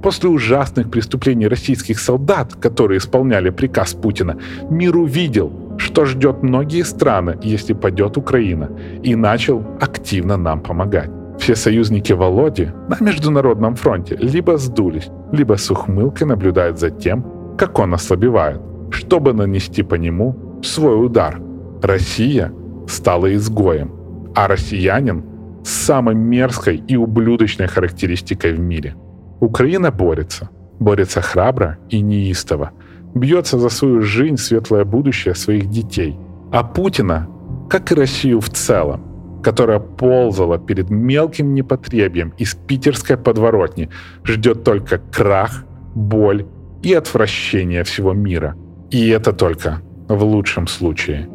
После 0.01 0.29
ужасных 0.29 0.89
преступлений 0.89 1.47
российских 1.47 1.99
солдат, 1.99 2.55
которые 2.55 2.97
исполняли 2.97 3.51
приказ 3.51 3.93
Путина, 3.93 4.37
мир 4.71 4.97
увидел, 4.97 5.51
что 5.77 6.05
ждет 6.05 6.41
многие 6.41 6.83
страны, 6.83 7.37
если 7.43 7.73
падет 7.73 8.17
Украина, 8.17 8.71
и 9.03 9.15
начал 9.15 9.63
активно 9.79 10.35
нам 10.35 10.61
помогать. 10.61 11.11
Все 11.37 11.55
союзники 11.55 12.11
Володи 12.13 12.69
на 12.89 12.97
Международном 12.99 13.75
фронте 13.75 14.15
либо 14.15 14.57
сдулись, 14.57 15.09
либо 15.31 15.57
с 15.57 15.69
ухмылкой 15.69 16.25
наблюдают 16.25 16.79
за 16.79 16.89
тем, 16.89 17.23
как 17.55 17.77
он 17.77 17.93
ослабевает 17.93 18.72
чтобы 18.93 19.33
нанести 19.33 19.83
по 19.83 19.95
нему 19.95 20.35
свой 20.63 21.05
удар. 21.05 21.41
Россия 21.81 22.53
стала 22.87 23.33
изгоем, 23.33 23.91
а 24.35 24.47
россиянин– 24.47 25.25
самой 25.63 26.15
мерзкой 26.15 26.83
и 26.87 26.95
ублюдочной 26.95 27.67
характеристикой 27.67 28.53
в 28.53 28.59
мире. 28.59 28.95
Украина 29.39 29.91
борется, 29.91 30.49
борется 30.79 31.21
храбро 31.21 31.77
и 31.89 32.01
неистово, 32.01 32.71
бьется 33.15 33.57
за 33.57 33.69
свою 33.69 34.01
жизнь, 34.01 34.37
светлое 34.37 34.85
будущее 34.85 35.35
своих 35.35 35.69
детей. 35.69 36.17
А 36.51 36.63
Путина, 36.63 37.27
как 37.69 37.91
и 37.91 37.95
Россию 37.95 38.41
в 38.41 38.49
целом, 38.49 39.41
которая 39.43 39.79
ползала 39.79 40.57
перед 40.57 40.89
мелким 40.89 41.53
непотребием 41.53 42.33
из 42.37 42.55
питерской 42.55 43.17
подворотни, 43.17 43.89
ждет 44.23 44.63
только 44.63 45.01
крах, 45.11 45.65
боль 45.95 46.45
и 46.81 46.93
отвращение 46.93 47.83
всего 47.83 48.13
мира– 48.13 48.55
и 48.93 49.09
это 49.09 49.33
только 49.33 49.81
в 50.07 50.23
лучшем 50.23 50.67
случае. 50.67 51.27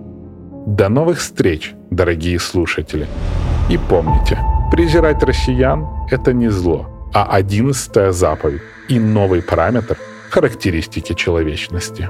До 0.66 0.88
новых 0.88 1.18
встреч, 1.18 1.74
дорогие 1.90 2.38
слушатели. 2.38 3.08
И 3.68 3.76
помните, 3.76 4.38
презирать 4.70 5.22
россиян– 5.24 5.84
это 6.10 6.32
не 6.32 6.50
зло, 6.50 7.10
а 7.12 7.24
одиннадцатая 7.24 8.12
заповедь 8.12 8.62
и 8.88 9.00
новый 9.00 9.42
параметр 9.42 9.98
характеристики 10.30 11.14
человечности. 11.14 12.08